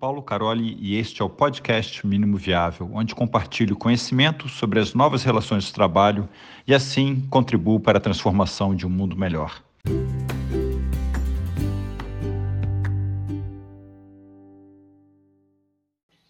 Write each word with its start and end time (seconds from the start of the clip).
Paulo 0.00 0.22
Caroli 0.22 0.78
e 0.80 0.96
este 0.96 1.20
é 1.20 1.24
o 1.24 1.28
podcast 1.28 2.06
Mínimo 2.06 2.38
Viável, 2.38 2.90
onde 2.94 3.14
compartilho 3.14 3.76
conhecimento 3.76 4.48
sobre 4.48 4.80
as 4.80 4.94
novas 4.94 5.22
relações 5.22 5.64
de 5.64 5.74
trabalho 5.74 6.26
e 6.66 6.72
assim 6.72 7.20
contribuo 7.28 7.78
para 7.78 7.98
a 7.98 8.00
transformação 8.00 8.74
de 8.74 8.86
um 8.86 8.88
mundo 8.88 9.14
melhor. 9.14 9.62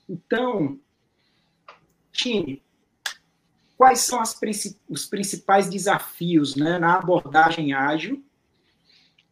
Então, 0.09 0.77
time, 2.11 2.61
quais 3.79 4.01
são 4.01 4.21
as, 4.21 4.37
os 4.89 5.07
principais 5.07 5.71
desafios 5.71 6.57
né, 6.57 6.77
na 6.77 6.97
abordagem 6.97 7.73
ágil 7.73 8.21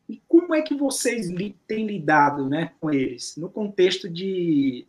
e 0.08 0.22
como 0.26 0.54
é 0.54 0.62
que 0.62 0.74
vocês 0.74 1.28
li, 1.28 1.56
têm 1.66 1.86
lidado 1.86 2.48
né, 2.48 2.72
com 2.80 2.90
eles, 2.90 3.36
no 3.36 3.50
contexto 3.50 4.08
de, 4.08 4.86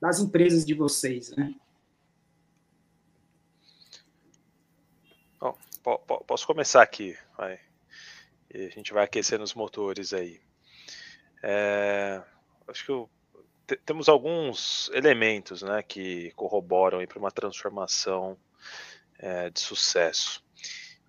das 0.00 0.20
empresas 0.20 0.64
de 0.64 0.74
vocês? 0.74 1.34
Né? 1.36 1.54
Bom, 5.84 5.98
posso 6.26 6.46
começar 6.46 6.80
aqui, 6.80 7.14
vai. 7.36 7.60
E 8.50 8.64
a 8.64 8.70
gente 8.70 8.90
vai 8.94 9.04
aquecendo 9.04 9.44
os 9.44 9.52
motores 9.52 10.14
aí. 10.14 10.40
É, 11.42 12.22
acho 12.66 12.86
que 12.86 12.90
eu, 12.90 13.10
temos 13.84 14.08
alguns 14.08 14.90
elementos 14.94 15.60
né, 15.60 15.82
que 15.82 16.30
corroboram 16.36 17.04
para 17.06 17.18
uma 17.18 17.30
transformação 17.30 18.38
é, 19.18 19.50
de 19.50 19.60
sucesso. 19.60 20.42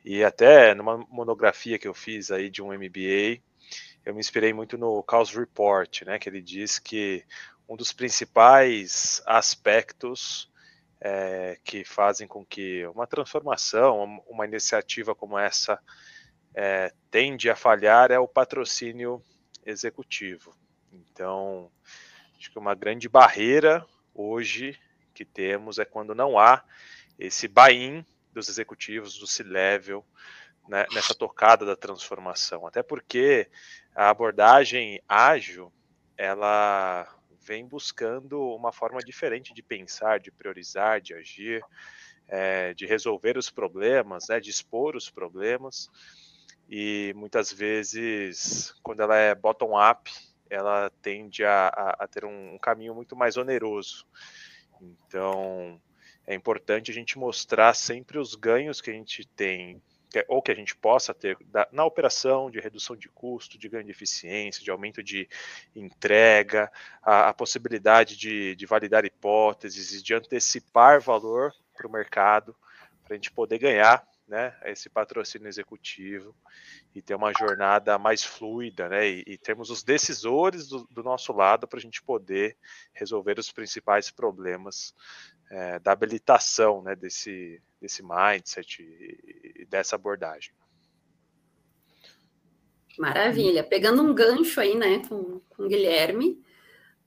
E 0.08 0.24
até 0.24 0.76
numa 0.76 1.00
monografia 1.10 1.80
que 1.80 1.88
eu 1.88 1.94
fiz 1.94 2.30
aí 2.30 2.48
de 2.48 2.62
um 2.62 2.68
MBA, 2.68 3.42
eu 4.06 4.14
me 4.14 4.20
inspirei 4.20 4.54
muito 4.54 4.78
no 4.78 5.04
Chaos 5.10 5.36
Report, 5.36 6.04
né, 6.04 6.20
que 6.20 6.30
ele 6.30 6.44
diz 6.44 6.78
que 6.78 7.26
um 7.68 7.76
dos 7.76 7.92
principais 7.92 9.24
aspectos 9.26 10.48
é, 11.02 11.58
que 11.64 11.84
fazem 11.84 12.28
com 12.28 12.46
que 12.46 12.86
uma 12.86 13.08
transformação, 13.08 14.22
uma 14.28 14.46
iniciativa 14.46 15.16
como 15.16 15.40
essa 15.40 15.80
é, 16.54 16.94
tende 17.10 17.50
a 17.50 17.56
falhar 17.56 18.12
é 18.12 18.20
o 18.20 18.28
patrocínio 18.28 19.20
executivo. 19.66 20.56
Então, 20.94 21.72
acho 22.38 22.52
que 22.52 22.60
uma 22.60 22.76
grande 22.76 23.10
barreira 23.10 23.84
hoje 24.14 24.80
que 25.16 25.26
temos 25.26 25.80
é 25.80 25.86
quando 25.86 26.14
não 26.14 26.38
há 26.38 26.64
esse 27.18 27.48
buy-in 27.48 28.06
dos 28.36 28.50
executivos 28.50 29.18
do 29.18 29.26
C-Level 29.26 30.06
né, 30.68 30.86
nessa 30.94 31.16
tocada 31.16 31.66
da 31.66 31.76
transformação. 31.76 32.68
Até 32.68 32.84
porque 32.84 33.50
a 33.96 34.10
abordagem 34.10 35.02
ágil, 35.08 35.72
ela 36.18 37.08
vem 37.42 37.66
buscando 37.66 38.40
uma 38.56 38.72
forma 38.72 39.00
diferente 39.00 39.54
de 39.54 39.64
pensar, 39.64 40.20
de 40.20 40.32
priorizar, 40.32 41.00
de 41.00 41.14
agir, 41.14 41.64
é, 42.28 42.74
de 42.74 42.86
resolver 42.86 43.38
os 43.38 43.50
problemas, 43.50 44.28
né, 44.28 44.40
de 44.40 44.50
expor 44.50 44.96
os 44.96 45.10
problemas. 45.10 45.90
E 46.70 47.14
muitas 47.16 47.52
vezes, 47.52 48.74
quando 48.82 49.02
ela 49.02 49.16
é 49.16 49.36
bottom-up, 49.36 50.12
ela 50.50 50.92
tende 51.02 51.46
a, 51.46 51.68
a, 51.68 52.04
a 52.04 52.08
ter 52.08 52.26
um, 52.26 52.56
um 52.56 52.58
caminho 52.58 52.96
muito 52.96 53.16
mais 53.16 53.38
oneroso. 53.38 54.06
Então, 54.82 55.80
é 56.28 56.34
importante 56.34 56.92
a 56.92 56.94
gente 56.94 57.18
mostrar 57.18 57.74
sempre 57.74 58.18
os 58.18 58.36
ganhos 58.36 58.82
que 58.82 58.90
a 58.90 58.94
gente 58.94 59.26
tem, 59.26 59.82
ou 60.28 60.42
que 60.42 60.52
a 60.52 60.56
gente 60.56 60.76
possa 60.76 61.14
ter 61.14 61.38
na 61.72 61.84
operação 61.84 62.50
de 62.50 62.60
redução 62.60 62.96
de 62.96 63.10
custo, 63.10 63.58
de 63.58 63.68
ganho 63.68 63.84
de 63.84 63.92
eficiência, 63.92 64.64
de 64.64 64.72
aumento 64.72 65.04
de 65.04 65.28
entrega, 65.76 66.72
a, 67.02 67.30
a 67.30 67.34
possibilidade 67.34 68.16
de, 68.16 68.56
de 68.56 68.66
validar 68.66 69.04
hipóteses 69.04 69.94
e 69.94 70.04
de 70.04 70.14
antecipar 70.14 71.02
valor 71.02 71.54
para 71.76 71.88
o 71.88 71.92
mercado, 71.92 72.56
para 73.04 73.14
a 73.14 73.16
gente 73.16 73.32
poder 73.32 73.60
ganhar 73.60 74.08
né, 74.28 74.56
esse 74.66 74.90
patrocínio 74.90 75.48
executivo 75.48 76.36
e 76.96 77.02
ter 77.02 77.14
uma 77.14 77.32
jornada 77.32 77.98
mais 78.00 78.24
fluida, 78.24 78.90
né, 78.90 79.08
e, 79.08 79.24
e 79.28 79.38
termos 79.38 79.70
os 79.70 79.84
decisores 79.84 80.68
do, 80.68 80.88
do 80.90 81.04
nosso 81.04 81.32
lado 81.32 81.68
para 81.68 81.78
a 81.78 81.82
gente 81.82 82.02
poder 82.02 82.58
resolver 82.94 83.38
os 83.38 83.52
principais 83.52 84.10
problemas 84.10 84.96
é, 85.50 85.80
da 85.80 85.92
habilitação 85.92 86.82
né, 86.82 86.96
desse, 86.96 87.62
desse 87.82 88.04
mindset 88.04 88.82
e 88.82 89.66
dessa 89.66 89.96
abordagem. 89.96 90.54
Maravilha. 92.98 93.64
Pegando 93.64 94.02
um 94.02 94.14
gancho 94.14 94.60
aí, 94.60 94.76
né, 94.76 95.00
com, 95.08 95.42
com 95.50 95.64
o 95.64 95.68
Guilherme, 95.68 96.42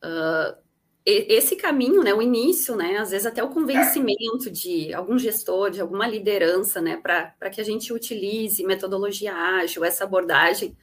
uh, 0.04 0.56
esse 1.04 1.56
caminho, 1.56 2.02
né, 2.02 2.12
o 2.12 2.20
início, 2.20 2.76
né, 2.76 2.98
às 2.98 3.10
vezes 3.10 3.26
até 3.26 3.42
o 3.42 3.48
convencimento 3.48 4.50
de 4.50 4.92
algum 4.92 5.18
gestor, 5.18 5.70
de 5.70 5.80
alguma 5.80 6.06
liderança, 6.06 6.82
né, 6.82 6.98
para 6.98 7.50
que 7.50 7.62
a 7.62 7.64
gente 7.64 7.94
utilize 7.94 8.62
metodologia 8.62 9.34
ágil, 9.34 9.84
essa 9.84 10.04
abordagem, 10.04 10.76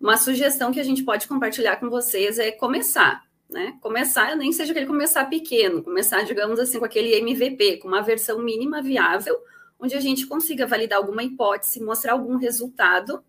uma 0.00 0.16
sugestão 0.16 0.72
que 0.72 0.80
a 0.80 0.84
gente 0.84 1.04
pode 1.04 1.28
compartilhar 1.28 1.76
com 1.76 1.88
vocês 1.88 2.40
é 2.40 2.50
começar, 2.50 3.22
né? 3.52 3.76
Começar, 3.80 4.36
nem 4.36 4.52
seja 4.52 4.72
aquele 4.72 4.86
começar 4.86 5.26
pequeno, 5.26 5.82
começar, 5.82 6.22
digamos 6.22 6.58
assim, 6.58 6.78
com 6.78 6.84
aquele 6.84 7.14
MVP, 7.14 7.78
com 7.78 7.88
uma 7.88 8.02
versão 8.02 8.40
mínima 8.40 8.82
viável, 8.82 9.38
onde 9.78 9.94
a 9.94 10.00
gente 10.00 10.26
consiga 10.26 10.66
validar 10.66 10.98
alguma 10.98 11.22
hipótese, 11.22 11.82
mostrar 11.82 12.12
algum 12.12 12.36
resultado 12.36 13.22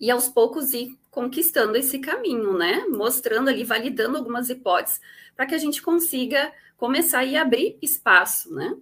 e 0.00 0.10
aos 0.10 0.28
poucos 0.28 0.72
ir 0.72 0.98
conquistando 1.10 1.76
esse 1.76 1.98
caminho, 1.98 2.56
né? 2.56 2.86
Mostrando 2.88 3.50
ali, 3.50 3.64
validando 3.64 4.16
algumas 4.16 4.48
hipóteses, 4.48 5.00
para 5.36 5.46
que 5.46 5.54
a 5.54 5.58
gente 5.58 5.82
consiga 5.82 6.52
começar 6.76 7.24
e 7.24 7.36
abrir 7.36 7.76
espaço, 7.82 8.54
né? 8.54 8.74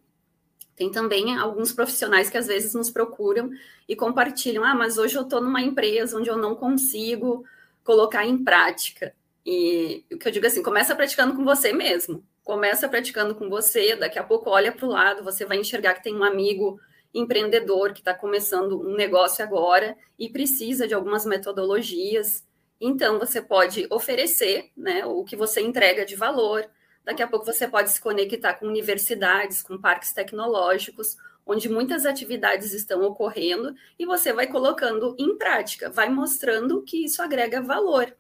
Tem 0.76 0.88
também 0.92 1.36
alguns 1.36 1.72
profissionais 1.72 2.30
que 2.30 2.38
às 2.38 2.46
vezes 2.46 2.72
nos 2.72 2.88
procuram 2.88 3.50
e 3.88 3.96
compartilham: 3.96 4.62
ah, 4.62 4.76
mas 4.76 4.96
hoje 4.96 5.16
eu 5.16 5.22
estou 5.22 5.40
numa 5.40 5.60
empresa 5.60 6.16
onde 6.16 6.30
eu 6.30 6.36
não 6.36 6.54
consigo 6.54 7.44
colocar 7.82 8.24
em 8.24 8.44
prática. 8.44 9.12
E 9.50 10.04
o 10.12 10.18
que 10.18 10.28
eu 10.28 10.32
digo 10.32 10.46
assim, 10.46 10.62
começa 10.62 10.94
praticando 10.94 11.34
com 11.34 11.42
você 11.42 11.72
mesmo. 11.72 12.22
Começa 12.44 12.86
praticando 12.86 13.34
com 13.34 13.48
você, 13.48 13.96
daqui 13.96 14.18
a 14.18 14.22
pouco 14.22 14.50
olha 14.50 14.70
para 14.70 14.84
o 14.84 14.90
lado, 14.90 15.24
você 15.24 15.46
vai 15.46 15.56
enxergar 15.56 15.94
que 15.94 16.02
tem 16.02 16.14
um 16.14 16.22
amigo 16.22 16.78
empreendedor 17.14 17.94
que 17.94 18.00
está 18.00 18.12
começando 18.12 18.78
um 18.78 18.94
negócio 18.94 19.42
agora 19.42 19.96
e 20.18 20.28
precisa 20.28 20.86
de 20.86 20.92
algumas 20.92 21.24
metodologias. 21.24 22.46
Então, 22.78 23.18
você 23.18 23.40
pode 23.40 23.86
oferecer 23.90 24.70
né, 24.76 25.06
o 25.06 25.24
que 25.24 25.34
você 25.34 25.62
entrega 25.62 26.04
de 26.04 26.14
valor. 26.14 26.68
Daqui 27.02 27.22
a 27.22 27.26
pouco 27.26 27.46
você 27.46 27.66
pode 27.66 27.88
se 27.88 28.02
conectar 28.02 28.52
com 28.52 28.66
universidades, 28.66 29.62
com 29.62 29.80
parques 29.80 30.12
tecnológicos, 30.12 31.16
onde 31.46 31.70
muitas 31.70 32.04
atividades 32.04 32.74
estão 32.74 33.00
ocorrendo, 33.00 33.74
e 33.98 34.04
você 34.04 34.30
vai 34.30 34.46
colocando 34.46 35.16
em 35.18 35.38
prática, 35.38 35.88
vai 35.88 36.10
mostrando 36.10 36.82
que 36.82 37.02
isso 37.02 37.22
agrega 37.22 37.62
valor. 37.62 38.14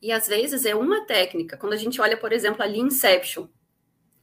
E 0.00 0.12
às 0.12 0.28
vezes 0.28 0.64
é 0.64 0.74
uma 0.74 1.04
técnica. 1.04 1.56
Quando 1.56 1.72
a 1.72 1.76
gente 1.76 2.00
olha, 2.00 2.16
por 2.16 2.32
exemplo, 2.32 2.62
ali 2.62 2.78
Inception. 2.78 3.48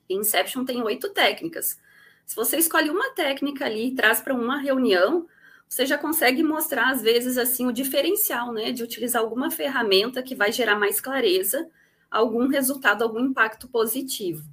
Inception 0.10 0.64
tem 0.64 0.82
oito 0.82 1.10
técnicas. 1.10 1.78
Se 2.26 2.36
você 2.36 2.58
escolhe 2.58 2.90
uma 2.90 3.12
técnica 3.12 3.66
ali 3.66 3.88
e 3.88 3.96
traz 3.96 4.22
para 4.22 4.34
uma 4.34 4.58
reunião, 4.58 5.28
você 5.68 5.86
já 5.86 5.98
consegue 5.98 6.42
mostrar, 6.44 6.92
às 6.92 7.02
vezes, 7.02 7.38
assim, 7.38 7.68
o 7.68 7.74
diferencial, 7.74 8.54
né? 8.54 8.72
De 8.72 8.84
utilizar 8.84 9.22
alguma 9.22 9.52
ferramenta 9.52 10.24
que 10.24 10.36
vai 10.36 10.52
gerar 10.52 10.76
mais 10.78 11.02
clareza, 11.02 11.70
algum 12.10 12.48
resultado, 12.48 13.04
algum 13.04 13.20
impacto 13.20 13.68
positivo. 13.68 14.48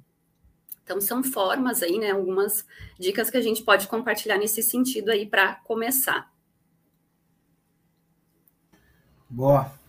Então, 0.83 0.99
são 0.99 1.23
formas 1.23 1.81
aí, 1.81 1.97
né? 1.97 2.11
Algumas 2.11 2.65
dicas 2.99 3.29
que 3.29 3.37
a 3.37 3.41
gente 3.41 3.63
pode 3.63 3.87
compartilhar 3.87 4.37
nesse 4.37 4.61
sentido 4.61 5.09
aí 5.09 5.25
para 5.25 5.55
começar. 5.55 6.31
Boa 9.29 9.82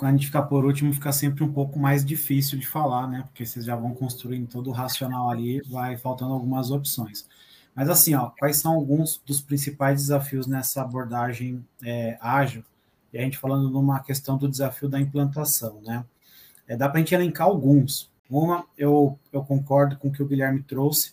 a 0.00 0.10
gente 0.10 0.26
ficar 0.26 0.42
por 0.42 0.64
último, 0.64 0.92
fica 0.92 1.12
sempre 1.12 1.42
um 1.42 1.52
pouco 1.52 1.78
mais 1.78 2.04
difícil 2.04 2.58
de 2.58 2.66
falar, 2.66 3.08
né? 3.08 3.22
Porque 3.22 3.44
vocês 3.44 3.64
já 3.64 3.76
vão 3.76 3.94
construindo 3.94 4.48
todo 4.48 4.70
o 4.70 4.72
racional 4.72 5.30
ali, 5.30 5.60
vai 5.68 5.96
faltando 5.96 6.32
algumas 6.32 6.70
opções. 6.70 7.26
Mas 7.74 7.88
assim, 7.88 8.14
ó, 8.14 8.30
quais 8.38 8.56
são 8.56 8.74
alguns 8.74 9.20
dos 9.26 9.40
principais 9.40 10.02
desafios 10.02 10.46
nessa 10.46 10.82
abordagem 10.82 11.64
é, 11.82 12.16
ágil? 12.20 12.64
E 13.12 13.18
a 13.18 13.22
gente 13.22 13.38
falando 13.38 13.70
numa 13.70 14.00
questão 14.00 14.38
do 14.38 14.48
desafio 14.48 14.88
da 14.88 15.00
implantação, 15.00 15.80
né? 15.82 16.04
É, 16.66 16.76
dá 16.76 16.88
para 16.88 16.98
a 16.98 17.00
gente 17.00 17.14
elencar 17.14 17.46
alguns. 17.46 18.10
Uma, 18.30 18.64
eu, 18.78 19.18
eu 19.32 19.42
concordo 19.44 19.96
com 19.96 20.08
o 20.08 20.12
que 20.12 20.22
o 20.22 20.26
Guilherme 20.26 20.62
trouxe, 20.62 21.12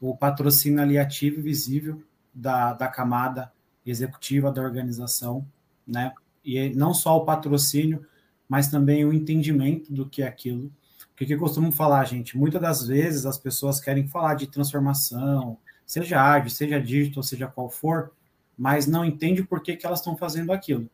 o 0.00 0.16
patrocínio 0.16 0.80
ali 0.80 0.98
ativo 0.98 1.40
e 1.40 1.42
visível 1.42 2.02
da, 2.32 2.72
da 2.72 2.86
camada 2.86 3.52
executiva 3.84 4.52
da 4.52 4.62
organização, 4.62 5.44
né? 5.86 6.12
E 6.44 6.70
não 6.70 6.94
só 6.94 7.16
o 7.16 7.24
patrocínio, 7.24 8.06
mas 8.50 8.66
também 8.66 9.04
o 9.04 9.12
entendimento 9.12 9.92
do 9.92 10.04
que 10.04 10.22
é 10.22 10.26
aquilo. 10.26 10.72
Porque 11.10 11.24
que 11.24 11.34
eu 11.34 11.38
costumo 11.38 11.70
falar, 11.70 12.04
gente, 12.04 12.36
muitas 12.36 12.60
das 12.60 12.84
vezes 12.84 13.24
as 13.24 13.38
pessoas 13.38 13.78
querem 13.78 14.08
falar 14.08 14.34
de 14.34 14.48
transformação, 14.48 15.56
seja 15.86 16.20
ágil, 16.20 16.50
seja 16.50 16.80
digital, 16.80 17.22
seja 17.22 17.46
qual 17.46 17.70
for, 17.70 18.10
mas 18.58 18.88
não 18.88 19.04
entende 19.04 19.44
por 19.44 19.62
que, 19.62 19.76
que 19.76 19.86
elas 19.86 20.00
estão 20.00 20.16
fazendo 20.16 20.50
aquilo. 20.50 20.90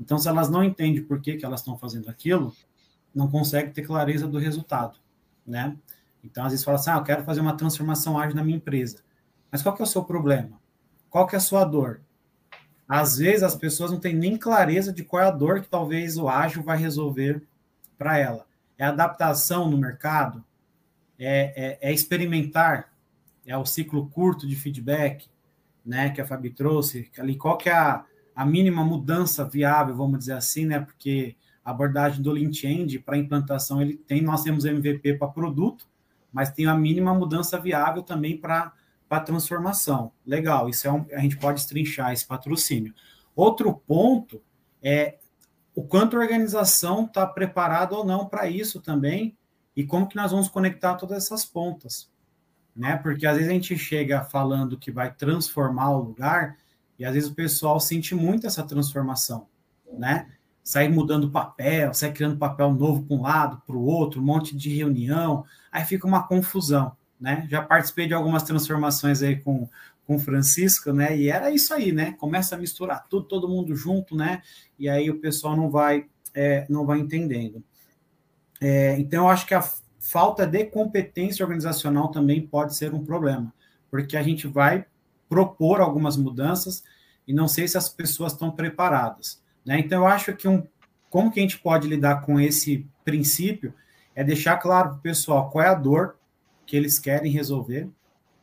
Então, 0.00 0.16
se 0.16 0.28
elas 0.28 0.48
não 0.48 0.64
entendem 0.64 1.04
por 1.04 1.20
que, 1.20 1.36
que 1.36 1.44
elas 1.44 1.60
estão 1.60 1.76
fazendo 1.76 2.08
aquilo, 2.08 2.56
não 3.14 3.28
consegue 3.28 3.70
ter 3.70 3.82
clareza 3.82 4.26
do 4.26 4.38
resultado, 4.38 4.96
né? 5.46 5.76
Então, 6.24 6.42
às 6.42 6.52
vezes 6.52 6.64
fala 6.64 6.78
assim, 6.78 6.90
ah, 6.90 6.96
eu 6.96 7.02
quero 7.02 7.22
fazer 7.22 7.42
uma 7.42 7.54
transformação 7.54 8.18
ágil 8.18 8.34
na 8.34 8.42
minha 8.42 8.56
empresa. 8.56 9.02
Mas 9.52 9.60
qual 9.62 9.74
que 9.74 9.82
é 9.82 9.84
o 9.84 9.86
seu 9.86 10.04
problema? 10.04 10.58
Qual 11.10 11.26
que 11.26 11.34
é 11.34 11.38
a 11.38 11.40
sua 11.40 11.64
dor? 11.64 12.00
Às 12.88 13.18
vezes 13.18 13.42
as 13.42 13.54
pessoas 13.54 13.90
não 13.90 14.00
têm 14.00 14.14
nem 14.14 14.38
clareza 14.38 14.92
de 14.92 15.04
qual 15.04 15.22
é 15.22 15.26
a 15.26 15.30
dor 15.30 15.60
que 15.60 15.68
talvez 15.68 16.16
o 16.16 16.28
ágil 16.28 16.62
vai 16.62 16.78
resolver 16.78 17.42
para 17.98 18.16
ela. 18.16 18.46
É 18.78 18.84
adaptação 18.84 19.70
no 19.70 19.76
mercado? 19.76 20.42
É, 21.18 21.78
é, 21.82 21.90
é, 21.90 21.92
experimentar? 21.92 22.92
É 23.44 23.56
o 23.56 23.66
ciclo 23.66 24.08
curto 24.08 24.46
de 24.46 24.56
feedback, 24.56 25.26
né, 25.84 26.10
que 26.10 26.20
a 26.20 26.26
Fabi 26.26 26.50
trouxe? 26.50 27.10
Ali, 27.18 27.36
qual 27.36 27.58
que 27.58 27.68
é 27.68 27.74
a, 27.74 28.04
a 28.34 28.46
mínima 28.46 28.84
mudança 28.84 29.44
viável, 29.44 29.94
vamos 29.96 30.20
dizer 30.20 30.34
assim, 30.34 30.64
né? 30.64 30.78
Porque 30.78 31.34
a 31.64 31.70
abordagem 31.70 32.22
do 32.22 32.30
Lean 32.30 32.52
Change 32.52 32.98
para 32.98 33.18
implantação, 33.18 33.82
ele 33.82 33.96
tem, 33.96 34.22
nós 34.22 34.42
temos 34.42 34.64
MVP 34.64 35.14
para 35.14 35.28
produto, 35.28 35.86
mas 36.32 36.52
tem 36.52 36.66
a 36.66 36.74
mínima 36.74 37.12
mudança 37.12 37.58
viável 37.58 38.02
também 38.02 38.36
para 38.36 38.72
para 39.08 39.22
transformação. 39.22 40.12
Legal, 40.24 40.68
isso 40.68 40.86
é 40.86 40.92
um, 40.92 41.06
a 41.12 41.20
gente 41.20 41.38
pode 41.38 41.60
estrinchar 41.60 42.12
esse 42.12 42.26
patrocínio. 42.26 42.94
Outro 43.34 43.72
ponto 43.74 44.42
é 44.82 45.18
o 45.74 45.82
quanto 45.82 46.16
a 46.16 46.20
organização 46.20 47.04
está 47.04 47.26
preparada 47.26 47.94
ou 47.94 48.04
não 48.04 48.26
para 48.26 48.48
isso 48.48 48.80
também 48.80 49.36
e 49.74 49.84
como 49.84 50.08
que 50.08 50.16
nós 50.16 50.32
vamos 50.32 50.48
conectar 50.48 50.96
todas 50.96 51.24
essas 51.24 51.44
pontas, 51.44 52.10
né? 52.74 52.96
Porque 52.96 53.26
às 53.26 53.36
vezes 53.36 53.48
a 53.48 53.54
gente 53.54 53.78
chega 53.78 54.24
falando 54.24 54.76
que 54.76 54.90
vai 54.90 55.12
transformar 55.14 55.90
o 55.90 56.02
lugar 56.02 56.56
e 56.98 57.04
às 57.04 57.14
vezes 57.14 57.30
o 57.30 57.34
pessoal 57.34 57.78
sente 57.78 58.14
muito 58.14 58.46
essa 58.46 58.64
transformação, 58.64 59.46
né? 59.92 60.28
Sai 60.64 60.88
mudando 60.88 61.30
papel, 61.30 61.94
sai 61.94 62.12
criando 62.12 62.36
papel 62.36 62.74
novo 62.74 63.04
para 63.04 63.16
um 63.16 63.22
lado, 63.22 63.62
para 63.64 63.76
o 63.76 63.84
outro, 63.84 64.20
um 64.20 64.24
monte 64.24 64.54
de 64.54 64.74
reunião, 64.74 65.44
aí 65.70 65.84
fica 65.84 66.06
uma 66.06 66.26
confusão 66.26 66.97
né? 67.20 67.46
Já 67.50 67.62
participei 67.62 68.06
de 68.06 68.14
algumas 68.14 68.42
transformações 68.42 69.22
aí 69.22 69.36
com 69.36 69.68
com 70.08 70.18
Francisco, 70.18 70.90
né? 70.90 71.14
E 71.14 71.28
era 71.28 71.50
isso 71.50 71.74
aí, 71.74 71.92
né? 71.92 72.12
Começa 72.12 72.54
a 72.54 72.58
misturar 72.58 73.06
tudo, 73.10 73.26
todo 73.26 73.46
mundo 73.46 73.76
junto, 73.76 74.16
né? 74.16 74.40
E 74.78 74.88
aí 74.88 75.10
o 75.10 75.20
pessoal 75.20 75.54
não 75.54 75.68
vai 75.68 76.06
é, 76.34 76.64
não 76.70 76.86
vai 76.86 76.98
entendendo. 76.98 77.62
É, 78.58 78.98
então 78.98 79.24
eu 79.24 79.30
acho 79.30 79.46
que 79.46 79.52
a 79.54 79.62
falta 80.00 80.46
de 80.46 80.64
competência 80.64 81.44
organizacional 81.44 82.08
também 82.08 82.40
pode 82.40 82.74
ser 82.74 82.94
um 82.94 83.04
problema, 83.04 83.52
porque 83.90 84.16
a 84.16 84.22
gente 84.22 84.46
vai 84.46 84.86
propor 85.28 85.78
algumas 85.78 86.16
mudanças 86.16 86.82
e 87.26 87.34
não 87.34 87.46
sei 87.46 87.68
se 87.68 87.76
as 87.76 87.90
pessoas 87.90 88.32
estão 88.32 88.50
preparadas, 88.50 89.42
né? 89.62 89.78
Então 89.78 90.00
eu 90.00 90.06
acho 90.06 90.34
que 90.34 90.48
um 90.48 90.66
como 91.10 91.30
que 91.30 91.38
a 91.38 91.42
gente 91.42 91.58
pode 91.58 91.86
lidar 91.86 92.22
com 92.22 92.40
esse 92.40 92.86
princípio 93.04 93.74
é 94.14 94.24
deixar 94.24 94.56
claro 94.56 94.90
para 94.90 94.98
o 94.98 95.02
pessoal 95.02 95.50
qual 95.50 95.64
é 95.64 95.68
a 95.68 95.74
dor 95.74 96.17
que 96.68 96.76
eles 96.76 96.98
querem 96.98 97.32
resolver, 97.32 97.88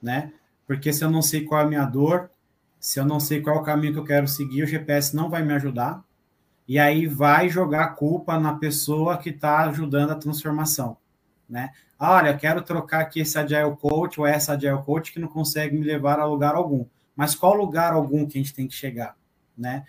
né? 0.02 0.34
Porque 0.66 0.92
se 0.92 1.06
eu 1.06 1.12
não 1.12 1.22
sei 1.22 1.46
qual 1.46 1.62
é 1.62 1.64
a 1.64 1.68
minha 1.68 1.86
dor, 1.86 2.32
se 2.80 3.00
eu 3.00 3.06
não 3.06 3.20
sei 3.20 3.40
qual 3.40 3.58
é 3.58 3.60
o 3.60 3.64
caminho 3.64 3.94
que 3.94 4.00
eu 4.00 4.04
quero 4.04 4.28
seguir, 4.28 4.64
o 4.64 4.68
GPS 4.68 5.16
não 5.16 5.30
vai 5.30 5.44
me 5.44 5.54
ajudar. 5.54 6.04
E 6.68 6.80
aí 6.80 7.06
vai 7.06 7.48
jogar 7.50 7.84
a 7.84 7.90
culpa 7.90 8.40
na 8.40 8.56
pessoa 8.56 9.20
que 9.20 9.30
está 9.30 9.60
ajudando 9.66 10.10
a 10.10 10.16
transformação, 10.16 10.98
né? 11.48 11.70
Olha, 12.00 12.36
quero 12.36 12.64
trocar 12.64 13.02
aqui 13.02 13.20
esse 13.20 13.38
Agile 13.38 13.76
Coach 13.80 14.20
ou 14.20 14.26
essa 14.26 14.54
Agile 14.54 14.82
Coach 14.82 15.14
que 15.14 15.20
não 15.20 15.28
consegue 15.28 15.78
me 15.78 15.86
levar 15.86 16.20
a 16.20 16.26
lugar 16.26 16.56
algum. 16.56 16.84
Mas 17.16 17.36
qual 17.36 17.54
lugar 17.54 17.94
algum 17.94 18.26
que 18.26 18.40
a 18.40 18.42
gente 18.42 18.56
tem 18.56 18.68
que 18.68 18.74
chegar, 18.74 19.16
né? 19.56 19.86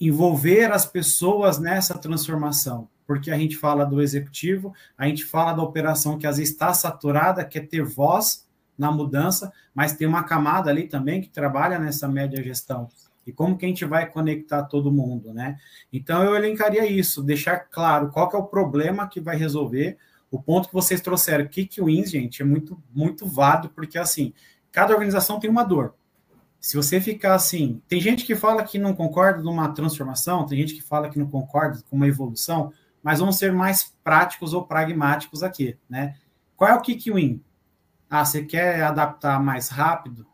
Envolver 0.00 0.70
as 0.70 0.86
pessoas 0.86 1.58
nessa 1.58 1.98
transformação 1.98 2.88
porque 3.08 3.30
a 3.30 3.38
gente 3.38 3.56
fala 3.56 3.86
do 3.86 4.02
executivo, 4.02 4.74
a 4.96 5.06
gente 5.06 5.24
fala 5.24 5.54
da 5.54 5.62
operação 5.62 6.18
que 6.18 6.26
às 6.26 6.36
vezes 6.36 6.52
está 6.52 6.74
saturada, 6.74 7.42
quer 7.42 7.66
ter 7.66 7.82
voz 7.82 8.46
na 8.76 8.92
mudança, 8.92 9.50
mas 9.74 9.94
tem 9.94 10.06
uma 10.06 10.24
camada 10.24 10.68
ali 10.68 10.86
também 10.86 11.22
que 11.22 11.30
trabalha 11.30 11.78
nessa 11.78 12.06
média 12.06 12.42
gestão. 12.44 12.86
E 13.26 13.32
como 13.32 13.56
que 13.56 13.64
a 13.64 13.68
gente 13.68 13.82
vai 13.86 14.04
conectar 14.10 14.64
todo 14.64 14.92
mundo, 14.92 15.32
né? 15.32 15.56
Então 15.90 16.22
eu 16.22 16.36
elencaria 16.36 16.84
isso, 16.86 17.22
deixar 17.22 17.56
claro 17.60 18.10
qual 18.10 18.28
que 18.28 18.36
é 18.36 18.38
o 18.38 18.44
problema 18.44 19.08
que 19.08 19.20
vai 19.22 19.38
resolver. 19.38 19.96
O 20.30 20.38
ponto 20.38 20.68
que 20.68 20.74
vocês 20.74 21.00
trouxeram, 21.00 21.48
kick 21.48 21.80
wins, 21.82 22.10
gente, 22.10 22.42
é 22.42 22.44
muito 22.44 22.78
muito 22.94 23.26
válido, 23.26 23.70
porque 23.70 23.96
assim, 23.98 24.34
cada 24.70 24.92
organização 24.92 25.40
tem 25.40 25.48
uma 25.48 25.64
dor. 25.64 25.94
Se 26.60 26.76
você 26.76 27.00
ficar 27.00 27.34
assim, 27.34 27.80
tem 27.88 28.02
gente 28.02 28.26
que 28.26 28.34
fala 28.34 28.62
que 28.64 28.78
não 28.78 28.92
concorda 28.92 29.42
numa 29.42 29.72
transformação, 29.72 30.44
tem 30.44 30.58
gente 30.58 30.74
que 30.74 30.82
fala 30.82 31.08
que 31.08 31.18
não 31.18 31.26
concorda 31.26 31.80
com 31.88 31.96
uma 31.96 32.06
evolução 32.06 32.70
mas 33.02 33.20
vamos 33.20 33.36
ser 33.36 33.52
mais 33.52 33.94
práticos 34.02 34.52
ou 34.52 34.66
pragmáticos 34.66 35.42
aqui, 35.42 35.78
né? 35.88 36.16
Qual 36.56 36.70
é 36.70 36.74
o 36.74 36.80
kick 36.80 37.10
win? 37.10 37.42
Ah, 38.10 38.24
você 38.24 38.44
quer 38.44 38.82
adaptar 38.82 39.42
mais 39.42 39.68
rápido, 39.68 40.26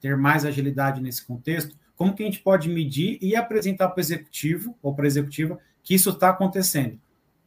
ter 0.00 0.16
mais 0.16 0.44
agilidade 0.44 1.00
nesse 1.00 1.24
contexto? 1.24 1.76
Como 1.94 2.14
que 2.14 2.22
a 2.22 2.26
gente 2.26 2.40
pode 2.40 2.68
medir 2.68 3.18
e 3.20 3.36
apresentar 3.36 3.88
para 3.88 3.98
o 3.98 4.00
executivo 4.00 4.76
ou 4.82 4.94
para 4.94 5.04
a 5.04 5.06
executiva 5.06 5.58
que 5.82 5.94
isso 5.94 6.10
está 6.10 6.30
acontecendo? 6.30 6.98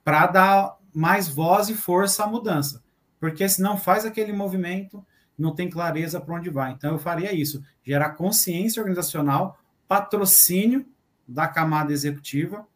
Para 0.03 0.27
dar 0.27 0.77
mais 0.93 1.27
voz 1.27 1.69
e 1.69 1.73
força 1.73 2.23
à 2.23 2.27
mudança. 2.27 2.83
Porque 3.19 3.47
senão 3.49 3.77
faz 3.77 4.05
aquele 4.05 4.31
movimento, 4.31 5.03
não 5.37 5.55
tem 5.55 5.69
clareza 5.69 6.21
para 6.21 6.35
onde 6.35 6.49
vai. 6.49 6.71
Então 6.71 6.91
eu 6.91 6.99
faria 6.99 7.33
isso, 7.33 7.63
gerar 7.83 8.11
consciência 8.11 8.79
organizacional, 8.79 9.57
patrocínio 9.87 10.85
da 11.27 11.47
camada 11.47 11.91
executiva 11.91 12.67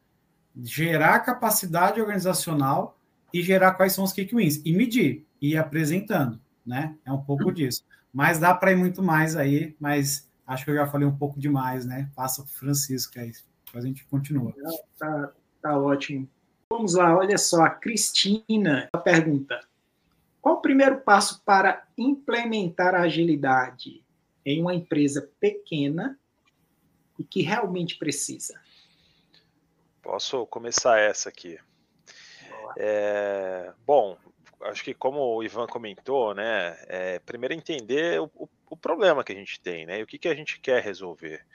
gerar 0.64 1.20
capacidade 1.20 2.02
organizacional 2.02 2.98
e 3.34 3.42
gerar 3.42 3.74
quais 3.74 3.94
são 3.94 4.04
os 4.04 4.14
kick 4.14 4.36
wins 4.36 4.62
e 4.66 4.74
medir 4.74 5.26
e 5.42 5.52
ir 5.52 5.58
apresentando, 5.58 6.40
né? 6.66 6.96
É 7.06 7.12
um 7.12 7.22
pouco 7.22 7.52
disso. 7.52 7.84
Mas 8.14 8.40
dá 8.40 8.54
para 8.54 8.72
ir 8.72 8.76
muito 8.76 9.04
mais 9.04 9.36
aí, 9.36 9.76
mas 9.80 10.30
acho 10.46 10.66
que 10.66 10.72
eu 10.72 10.76
já 10.76 10.88
falei 10.88 11.08
um 11.08 11.16
pouco 11.16 11.40
demais, 11.40 11.86
né? 11.86 12.10
Passa 12.16 12.42
para 12.42 12.52
o 12.52 12.54
Francisco 12.54 13.20
aí, 13.20 13.32
depois 13.66 13.84
a 13.84 13.88
gente 13.88 14.06
continua. 14.06 14.54
Tá, 14.98 15.32
tá 15.62 15.78
ótimo. 15.78 16.28
Vamos 16.72 16.96
lá, 16.96 17.16
olha 17.16 17.38
só, 17.38 17.64
a 17.64 17.70
Cristina 17.70 18.90
pergunta: 19.04 19.60
qual 20.42 20.56
o 20.56 20.62
primeiro 20.62 21.02
passo 21.02 21.42
para 21.46 21.86
implementar 21.98 22.96
a 22.96 23.02
agilidade 23.02 24.04
em 24.46 24.62
uma 24.62 24.74
empresa 24.74 25.30
pequena 25.40 26.18
e 27.20 27.24
que 27.24 27.42
realmente 27.42 27.98
precisa? 27.98 28.60
Posso 30.08 30.48
começar 30.48 30.98
essa 31.02 31.28
aqui. 31.28 31.60
É, 32.78 33.74
bom, 33.86 34.18
acho 34.62 34.82
que 34.82 34.94
como 34.94 35.20
o 35.36 35.44
Ivan 35.44 35.68
comentou, 35.68 36.34
né, 36.34 36.78
é, 36.88 37.20
primeiro 37.20 37.54
entender 37.54 38.22
o, 38.22 38.32
o, 38.34 38.48
o, 38.70 38.78
problema 38.78 39.22
que 39.22 39.34
a 39.34 39.36
gente 39.36 39.60
tem, 39.60 39.86
né, 39.86 40.00
e 40.00 40.04
o 40.04 40.08
que, 40.08 40.18
que 40.18 40.30
a 40.30 40.34
gente 40.34 40.62
quer 40.62 40.82
resolver. 40.82 41.46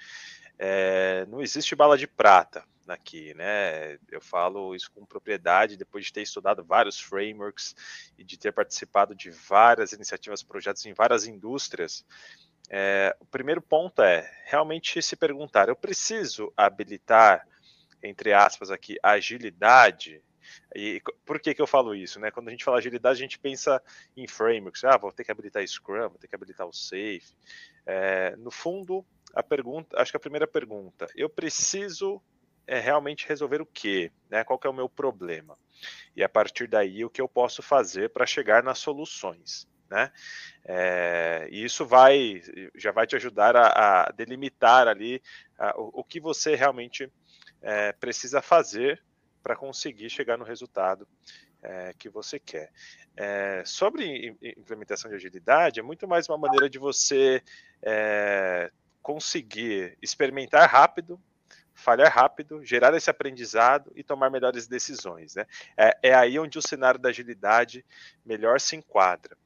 É, 0.58 1.24
não 1.30 1.40
existe 1.40 1.74
bala 1.74 1.96
de 1.96 2.06
prata 2.06 2.62
aqui, 2.86 3.32
né? 3.32 3.98
Eu 4.10 4.20
falo 4.20 4.76
isso 4.76 4.92
com 4.92 5.06
propriedade 5.06 5.78
depois 5.78 6.04
de 6.04 6.12
ter 6.12 6.20
estudado 6.20 6.62
vários 6.62 7.00
frameworks 7.00 7.74
e 8.18 8.22
de 8.22 8.38
ter 8.38 8.52
participado 8.52 9.14
de 9.14 9.30
várias 9.30 9.94
iniciativas, 9.94 10.42
projetos 10.42 10.84
em 10.84 10.92
várias 10.92 11.26
indústrias. 11.26 12.04
É, 12.68 13.16
o 13.18 13.24
primeiro 13.24 13.62
ponto 13.62 14.02
é 14.02 14.30
realmente 14.44 15.00
se 15.00 15.16
perguntar: 15.16 15.70
eu 15.70 15.76
preciso 15.76 16.52
habilitar 16.54 17.46
entre 18.02 18.32
aspas 18.32 18.70
aqui, 18.70 18.96
agilidade, 19.02 20.22
e 20.74 21.02
por 21.24 21.40
que, 21.40 21.54
que 21.54 21.62
eu 21.62 21.66
falo 21.66 21.94
isso? 21.94 22.18
Né? 22.18 22.30
Quando 22.30 22.48
a 22.48 22.50
gente 22.50 22.64
fala 22.64 22.78
agilidade, 22.78 23.18
a 23.18 23.22
gente 23.22 23.38
pensa 23.38 23.82
em 24.16 24.26
frameworks. 24.26 24.84
Ah, 24.84 24.96
vou 24.96 25.12
ter 25.12 25.24
que 25.24 25.30
habilitar 25.30 25.66
Scrum, 25.66 26.08
vou 26.08 26.18
ter 26.18 26.28
que 26.28 26.34
habilitar 26.34 26.66
o 26.66 26.72
Safe. 26.72 27.34
É, 27.86 28.34
no 28.36 28.50
fundo, 28.50 29.04
a 29.34 29.42
pergunta, 29.42 30.00
acho 30.00 30.10
que 30.10 30.16
a 30.16 30.20
primeira 30.20 30.46
pergunta, 30.46 31.06
eu 31.14 31.28
preciso 31.28 32.22
é, 32.66 32.78
realmente 32.78 33.26
resolver 33.26 33.60
o 33.60 33.66
quê? 33.66 34.10
Né? 34.30 34.44
Qual 34.44 34.58
que 34.58 34.66
é 34.66 34.70
o 34.70 34.74
meu 34.74 34.88
problema? 34.88 35.58
E 36.16 36.22
a 36.22 36.28
partir 36.28 36.66
daí, 36.66 37.04
o 37.04 37.10
que 37.10 37.20
eu 37.20 37.28
posso 37.28 37.62
fazer 37.62 38.10
para 38.10 38.26
chegar 38.26 38.62
nas 38.62 38.78
soluções? 38.78 39.68
Né? 39.90 40.10
É, 40.64 41.48
e 41.50 41.64
isso 41.64 41.84
vai, 41.84 42.40
já 42.74 42.90
vai 42.92 43.06
te 43.06 43.14
ajudar 43.16 43.54
a, 43.54 44.06
a 44.06 44.10
delimitar 44.12 44.88
ali 44.88 45.20
a, 45.58 45.78
o, 45.78 46.00
o 46.00 46.04
que 46.04 46.18
você 46.18 46.54
realmente 46.54 47.12
é, 47.62 47.92
precisa 47.92 48.42
fazer 48.42 49.02
para 49.42 49.56
conseguir 49.56 50.10
chegar 50.10 50.36
no 50.36 50.44
resultado 50.44 51.06
é, 51.62 51.94
que 51.98 52.08
você 52.08 52.38
quer. 52.38 52.70
É, 53.16 53.62
sobre 53.64 54.36
implementação 54.42 55.10
de 55.10 55.16
agilidade, 55.16 55.80
é 55.80 55.82
muito 55.82 56.08
mais 56.08 56.28
uma 56.28 56.38
maneira 56.38 56.68
de 56.68 56.78
você 56.78 57.42
é, 57.82 58.70
conseguir 59.00 59.96
experimentar 60.00 60.68
rápido, 60.68 61.20
falhar 61.74 62.12
rápido, 62.12 62.64
gerar 62.64 62.94
esse 62.94 63.10
aprendizado 63.10 63.92
e 63.94 64.02
tomar 64.02 64.30
melhores 64.30 64.66
decisões. 64.66 65.34
Né? 65.34 65.46
É, 65.76 65.98
é 66.02 66.14
aí 66.14 66.38
onde 66.38 66.58
o 66.58 66.62
cenário 66.62 67.00
da 67.00 67.08
agilidade 67.08 67.84
melhor 68.24 68.60
se 68.60 68.76
enquadra. 68.76 69.36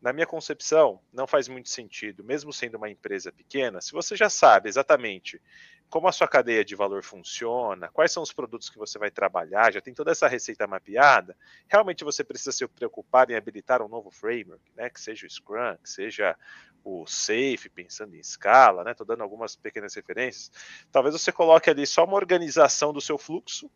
Na 0.00 0.12
minha 0.12 0.26
concepção, 0.26 1.00
não 1.10 1.26
faz 1.26 1.48
muito 1.48 1.70
sentido, 1.70 2.22
mesmo 2.22 2.52
sendo 2.52 2.76
uma 2.76 2.90
empresa 2.90 3.32
pequena, 3.32 3.80
se 3.80 3.92
você 3.92 4.14
já 4.14 4.28
sabe 4.28 4.68
exatamente 4.68 5.40
como 5.88 6.08
a 6.08 6.12
sua 6.12 6.26
cadeia 6.26 6.64
de 6.64 6.74
valor 6.74 7.02
funciona, 7.02 7.88
quais 7.88 8.10
são 8.10 8.22
os 8.22 8.32
produtos 8.32 8.68
que 8.68 8.78
você 8.78 8.98
vai 8.98 9.10
trabalhar, 9.10 9.72
já 9.72 9.80
tem 9.80 9.94
toda 9.94 10.10
essa 10.10 10.26
receita 10.26 10.66
mapeada, 10.66 11.36
realmente 11.68 12.04
você 12.04 12.24
precisa 12.24 12.52
se 12.52 12.66
preocupar 12.66 13.30
em 13.30 13.36
habilitar 13.36 13.80
um 13.80 13.88
novo 13.88 14.10
framework, 14.10 14.62
né, 14.74 14.90
que 14.90 15.00
seja 15.00 15.26
o 15.26 15.30
Scrum, 15.30 15.76
que 15.82 15.88
seja 15.88 16.36
o 16.82 17.06
Safe, 17.06 17.70
pensando 17.72 18.14
em 18.14 18.18
escala, 18.18 18.84
né, 18.84 18.90
estou 18.90 19.06
dando 19.06 19.22
algumas 19.22 19.56
pequenas 19.56 19.94
referências, 19.94 20.50
talvez 20.90 21.14
você 21.14 21.30
coloque 21.30 21.70
ali 21.70 21.86
só 21.86 22.04
uma 22.04 22.16
organização 22.16 22.92
do 22.92 23.00
seu 23.00 23.16
fluxo, 23.16 23.70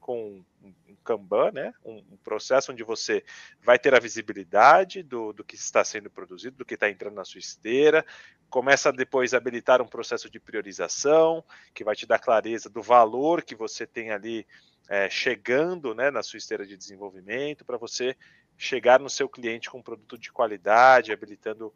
com 0.00 0.44
Kanban, 1.04 1.52
né? 1.52 1.72
Um, 1.84 1.96
um, 1.96 2.16
processo 2.22 2.72
onde 2.72 2.82
você 2.82 3.24
vai 3.62 3.78
ter 3.78 3.94
a 3.94 4.00
visibilidade 4.00 5.02
do, 5.02 5.32
do 5.32 5.44
que 5.44 5.54
está 5.54 5.84
sendo 5.84 6.10
produzido, 6.10 6.56
do 6.56 6.64
que 6.64 6.74
está 6.74 6.88
entrando 6.88 7.14
na 7.14 7.24
sua 7.24 7.38
esteira, 7.38 8.04
começa 8.48 8.92
depois 8.92 9.32
a 9.32 9.38
habilitar 9.38 9.80
um 9.80 9.86
processo 9.86 10.28
de 10.28 10.40
priorização, 10.40 11.44
que 11.72 11.84
vai 11.84 11.94
te 11.94 12.06
dar 12.06 12.18
clareza 12.18 12.68
do 12.68 12.82
valor 12.82 13.42
que 13.42 13.54
você 13.54 13.86
tem 13.86 14.10
ali 14.10 14.46
é, 14.88 15.08
chegando 15.08 15.94
né, 15.94 16.10
na 16.10 16.22
sua 16.22 16.38
esteira 16.38 16.66
de 16.66 16.76
desenvolvimento, 16.76 17.64
para 17.64 17.76
você 17.76 18.16
chegar 18.58 19.00
no 19.00 19.08
seu 19.08 19.28
cliente 19.28 19.70
com 19.70 19.78
um 19.78 19.82
produto 19.82 20.18
de 20.18 20.30
qualidade, 20.32 21.12
habilitando 21.12 21.72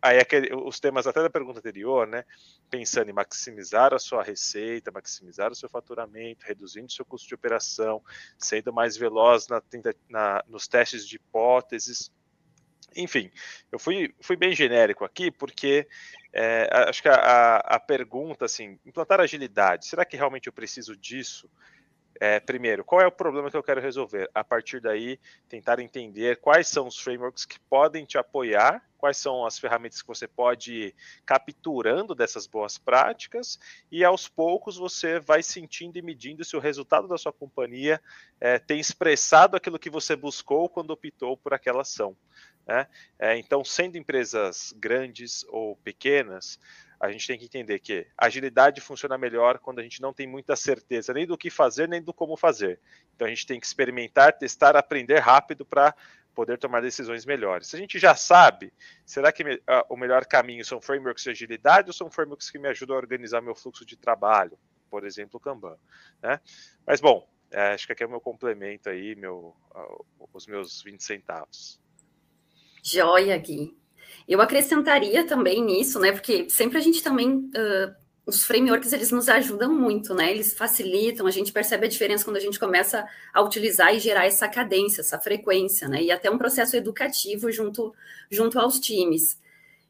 aí 0.00 0.18
aquele, 0.18 0.54
os 0.54 0.80
temas 0.80 1.06
até 1.06 1.22
da 1.22 1.30
pergunta 1.30 1.58
anterior, 1.58 2.06
né? 2.06 2.24
Pensando 2.70 3.10
em 3.10 3.12
maximizar 3.12 3.92
a 3.92 3.98
sua 3.98 4.22
receita, 4.22 4.90
maximizar 4.90 5.52
o 5.52 5.54
seu 5.54 5.68
faturamento, 5.68 6.46
reduzindo 6.46 6.86
o 6.86 6.92
seu 6.92 7.04
custo 7.04 7.28
de 7.28 7.34
operação, 7.34 8.02
sendo 8.38 8.72
mais 8.72 8.96
veloz 8.96 9.48
na, 9.48 9.62
na, 10.08 10.44
nos 10.48 10.66
testes 10.66 11.06
de 11.06 11.16
hipóteses. 11.16 12.10
Enfim, 12.96 13.30
eu 13.70 13.78
fui, 13.78 14.14
fui 14.20 14.36
bem 14.36 14.54
genérico 14.54 15.04
aqui, 15.04 15.30
porque 15.30 15.86
é, 16.32 16.68
acho 16.88 17.02
que 17.02 17.08
a, 17.08 17.56
a 17.58 17.78
pergunta, 17.78 18.46
assim, 18.46 18.78
implantar 18.84 19.20
agilidade, 19.20 19.86
será 19.86 20.04
que 20.04 20.16
realmente 20.16 20.46
eu 20.46 20.52
preciso 20.52 20.96
disso? 20.96 21.48
É, 22.22 22.38
primeiro, 22.38 22.84
qual 22.84 23.00
é 23.00 23.06
o 23.06 23.10
problema 23.10 23.50
que 23.50 23.56
eu 23.56 23.62
quero 23.62 23.80
resolver? 23.80 24.28
A 24.34 24.44
partir 24.44 24.78
daí, 24.78 25.18
tentar 25.48 25.80
entender 25.80 26.36
quais 26.36 26.68
são 26.68 26.86
os 26.86 26.98
frameworks 26.98 27.46
que 27.46 27.58
podem 27.60 28.04
te 28.04 28.18
apoiar, 28.18 28.86
quais 28.98 29.16
são 29.16 29.46
as 29.46 29.58
ferramentas 29.58 30.02
que 30.02 30.08
você 30.08 30.28
pode 30.28 30.74
ir 30.74 30.94
capturando 31.24 32.14
dessas 32.14 32.46
boas 32.46 32.76
práticas, 32.76 33.58
e 33.90 34.04
aos 34.04 34.28
poucos 34.28 34.76
você 34.76 35.18
vai 35.18 35.42
sentindo 35.42 35.96
e 35.96 36.02
medindo 36.02 36.44
se 36.44 36.54
o 36.54 36.60
resultado 36.60 37.08
da 37.08 37.16
sua 37.16 37.32
companhia 37.32 37.98
é, 38.38 38.58
tem 38.58 38.78
expressado 38.78 39.56
aquilo 39.56 39.78
que 39.78 39.88
você 39.88 40.14
buscou 40.14 40.68
quando 40.68 40.90
optou 40.90 41.38
por 41.38 41.54
aquela 41.54 41.80
ação. 41.80 42.14
Né? 42.66 42.86
É, 43.18 43.38
então, 43.38 43.64
sendo 43.64 43.96
empresas 43.96 44.74
grandes 44.76 45.42
ou 45.48 45.74
pequenas, 45.76 46.58
a 47.00 47.10
gente 47.10 47.26
tem 47.26 47.38
que 47.38 47.46
entender 47.46 47.78
que 47.78 48.06
agilidade 48.16 48.78
funciona 48.80 49.16
melhor 49.16 49.58
quando 49.58 49.78
a 49.78 49.82
gente 49.82 50.02
não 50.02 50.12
tem 50.12 50.26
muita 50.26 50.54
certeza 50.54 51.14
nem 51.14 51.26
do 51.26 51.38
que 51.38 51.48
fazer, 51.48 51.88
nem 51.88 52.02
do 52.02 52.12
como 52.12 52.36
fazer. 52.36 52.78
Então 53.16 53.26
a 53.26 53.30
gente 53.30 53.46
tem 53.46 53.58
que 53.58 53.64
experimentar, 53.64 54.36
testar, 54.36 54.76
aprender 54.76 55.18
rápido 55.18 55.64
para 55.64 55.94
poder 56.34 56.58
tomar 56.58 56.82
decisões 56.82 57.24
melhores. 57.24 57.68
Se 57.68 57.76
a 57.76 57.78
gente 57.78 57.98
já 57.98 58.14
sabe, 58.14 58.70
será 59.04 59.32
que 59.32 59.42
uh, 59.42 59.58
o 59.88 59.96
melhor 59.96 60.26
caminho 60.26 60.64
são 60.64 60.80
frameworks 60.80 61.24
de 61.24 61.30
agilidade 61.30 61.88
ou 61.88 61.94
são 61.94 62.10
frameworks 62.10 62.50
que 62.50 62.58
me 62.58 62.68
ajudam 62.68 62.96
a 62.96 62.98
organizar 62.98 63.40
meu 63.40 63.54
fluxo 63.54 63.84
de 63.84 63.96
trabalho? 63.96 64.58
Por 64.90 65.06
exemplo, 65.06 65.38
o 65.38 65.40
Kanban. 65.40 65.78
Né? 66.22 66.38
Mas, 66.86 67.00
bom, 67.00 67.26
é, 67.50 67.72
acho 67.72 67.86
que 67.86 67.92
aqui 67.92 68.02
é 68.02 68.06
o 68.06 68.10
meu 68.10 68.20
complemento 68.20 68.90
aí, 68.90 69.14
meu, 69.14 69.56
os 70.32 70.46
meus 70.46 70.82
20 70.82 71.02
centavos. 71.02 71.80
Joia, 72.82 73.36
Gui. 73.38 73.76
Eu 74.28 74.40
acrescentaria 74.40 75.24
também 75.24 75.62
nisso, 75.62 75.98
né? 75.98 76.12
Porque 76.12 76.48
sempre 76.48 76.78
a 76.78 76.80
gente 76.80 77.02
também. 77.02 77.50
Uh, 77.56 78.00
os 78.26 78.44
frameworks 78.44 78.92
eles 78.92 79.10
nos 79.10 79.28
ajudam 79.28 79.74
muito, 79.74 80.14
né? 80.14 80.30
Eles 80.30 80.52
facilitam, 80.52 81.26
a 81.26 81.30
gente 81.30 81.52
percebe 81.52 81.86
a 81.86 81.88
diferença 81.88 82.24
quando 82.24 82.36
a 82.36 82.40
gente 82.40 82.60
começa 82.60 83.04
a 83.32 83.42
utilizar 83.42 83.94
e 83.94 83.98
gerar 83.98 84.26
essa 84.26 84.46
cadência, 84.46 85.00
essa 85.00 85.18
frequência, 85.18 85.88
né? 85.88 86.02
E 86.02 86.12
até 86.12 86.30
um 86.30 86.38
processo 86.38 86.76
educativo 86.76 87.50
junto, 87.50 87.92
junto 88.30 88.58
aos 88.58 88.78
times. 88.78 89.36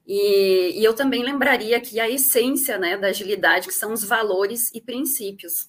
E, 0.07 0.81
e 0.81 0.85
eu 0.85 0.95
também 0.95 1.23
lembraria 1.23 1.81
que 1.81 2.00
a 2.00 2.09
essência 2.09 2.79
né, 2.79 2.97
da 2.97 3.09
agilidade, 3.09 3.69
que 3.69 3.75
são 3.75 3.93
os 3.93 4.03
valores 4.03 4.71
e 4.75 4.81
princípios. 4.81 5.69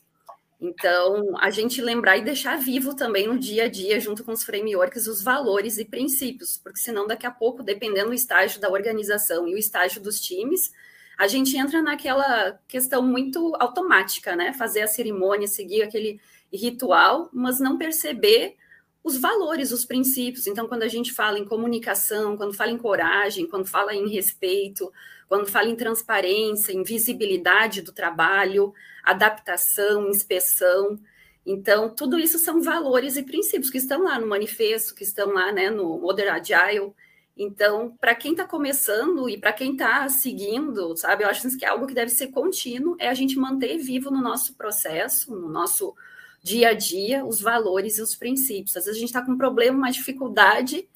Então, 0.61 1.35
a 1.39 1.49
gente 1.49 1.81
lembrar 1.81 2.17
e 2.17 2.23
deixar 2.23 2.55
vivo 2.55 2.95
também 2.95 3.27
no 3.27 3.39
dia 3.39 3.63
a 3.63 3.67
dia, 3.67 3.99
junto 3.99 4.23
com 4.23 4.31
os 4.31 4.43
frameworks, 4.43 5.07
os 5.07 5.23
valores 5.23 5.79
e 5.79 5.85
princípios, 5.85 6.55
porque 6.55 6.79
senão 6.79 7.07
daqui 7.07 7.25
a 7.25 7.31
pouco, 7.31 7.63
dependendo 7.63 8.09
do 8.09 8.13
estágio 8.13 8.61
da 8.61 8.69
organização 8.69 9.47
e 9.47 9.55
o 9.55 9.57
estágio 9.57 9.99
dos 9.99 10.21
times, 10.21 10.71
a 11.17 11.27
gente 11.27 11.57
entra 11.57 11.81
naquela 11.81 12.59
questão 12.67 13.01
muito 13.01 13.55
automática, 13.59 14.35
né? 14.35 14.53
Fazer 14.53 14.81
a 14.81 14.87
cerimônia, 14.87 15.47
seguir 15.47 15.81
aquele 15.81 16.21
ritual, 16.53 17.27
mas 17.33 17.59
não 17.59 17.77
perceber 17.79 18.55
os 19.03 19.17
valores, 19.17 19.71
os 19.71 19.85
princípios. 19.85 20.47
Então, 20.47 20.67
quando 20.67 20.83
a 20.83 20.87
gente 20.87 21.11
fala 21.11 21.39
em 21.39 21.45
comunicação, 21.45 22.37
quando 22.37 22.53
fala 22.53 22.71
em 22.71 22.77
coragem, 22.77 23.47
quando 23.47 23.65
fala 23.65 23.95
em 23.95 24.07
respeito, 24.09 24.91
quando 25.27 25.47
fala 25.47 25.69
em 25.69 25.75
transparência, 25.75 26.73
em 26.73 26.83
visibilidade 26.83 27.81
do 27.81 27.91
trabalho, 27.91 28.73
adaptação, 29.03 30.09
inspeção. 30.09 30.99
Então, 31.45 31.89
tudo 31.89 32.19
isso 32.19 32.37
são 32.37 32.61
valores 32.61 33.17
e 33.17 33.23
princípios 33.23 33.71
que 33.71 33.77
estão 33.77 34.03
lá 34.03 34.19
no 34.19 34.27
manifesto, 34.27 34.93
que 34.93 35.03
estão 35.03 35.31
lá 35.31 35.51
né, 35.51 35.69
no 35.69 35.97
Modern 35.99 36.29
Agile. 36.29 36.93
Então, 37.35 37.95
para 37.99 38.13
quem 38.13 38.31
está 38.31 38.45
começando 38.45 39.27
e 39.27 39.37
para 39.37 39.53
quem 39.53 39.71
está 39.71 40.07
seguindo, 40.09 40.95
sabe, 40.95 41.23
eu 41.23 41.29
acho 41.29 41.57
que 41.57 41.65
é 41.65 41.69
algo 41.69 41.87
que 41.87 41.93
deve 41.93 42.11
ser 42.11 42.27
contínuo, 42.27 42.95
é 42.99 43.07
a 43.07 43.13
gente 43.13 43.39
manter 43.39 43.77
vivo 43.77 44.11
no 44.11 44.21
nosso 44.21 44.53
processo, 44.55 45.35
no 45.35 45.49
nosso 45.49 45.95
dia 46.41 46.69
a 46.69 46.73
dia, 46.73 47.25
os 47.25 47.39
valores 47.39 47.97
e 47.97 48.01
os 48.01 48.15
princípios. 48.15 48.75
Às 48.75 48.85
vezes 48.85 48.97
a 48.97 48.99
gente 48.99 49.09
está 49.09 49.23
com 49.23 49.33
um 49.33 49.37
problema, 49.37 49.77
uma 49.77 49.91
dificuldade, 49.91 50.87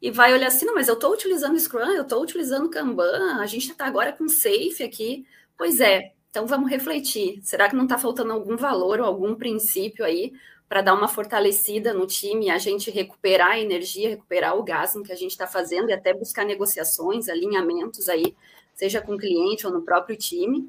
e 0.00 0.10
vai 0.10 0.32
olhar 0.32 0.48
assim, 0.48 0.66
não, 0.66 0.74
mas 0.74 0.88
eu 0.88 0.94
estou 0.94 1.12
utilizando 1.12 1.58
Scrum, 1.58 1.92
eu 1.92 2.02
estou 2.02 2.22
utilizando 2.22 2.68
Kanban, 2.68 3.40
a 3.40 3.46
gente 3.46 3.70
está 3.70 3.86
agora 3.86 4.12
com 4.12 4.28
Safe 4.28 4.82
aqui. 4.82 5.26
Pois 5.56 5.80
é, 5.80 6.12
então 6.30 6.46
vamos 6.46 6.70
refletir. 6.70 7.40
Será 7.42 7.68
que 7.68 7.76
não 7.76 7.84
está 7.84 7.96
faltando 7.96 8.32
algum 8.32 8.56
valor 8.56 9.00
ou 9.00 9.06
algum 9.06 9.34
princípio 9.34 10.04
aí 10.04 10.32
para 10.68 10.82
dar 10.82 10.94
uma 10.94 11.08
fortalecida 11.08 11.94
no 11.94 12.06
time, 12.06 12.50
a 12.50 12.58
gente 12.58 12.90
recuperar 12.90 13.52
a 13.52 13.60
energia, 13.60 14.08
recuperar 14.08 14.56
o 14.58 14.62
gás 14.62 14.94
no 14.94 15.02
que 15.02 15.12
a 15.12 15.16
gente 15.16 15.30
está 15.30 15.46
fazendo 15.46 15.90
e 15.90 15.92
até 15.92 16.12
buscar 16.12 16.44
negociações, 16.44 17.28
alinhamentos 17.28 18.08
aí, 18.08 18.34
seja 18.74 19.00
com 19.00 19.14
o 19.14 19.18
cliente 19.18 19.66
ou 19.66 19.72
no 19.72 19.82
próprio 19.82 20.16
time? 20.16 20.68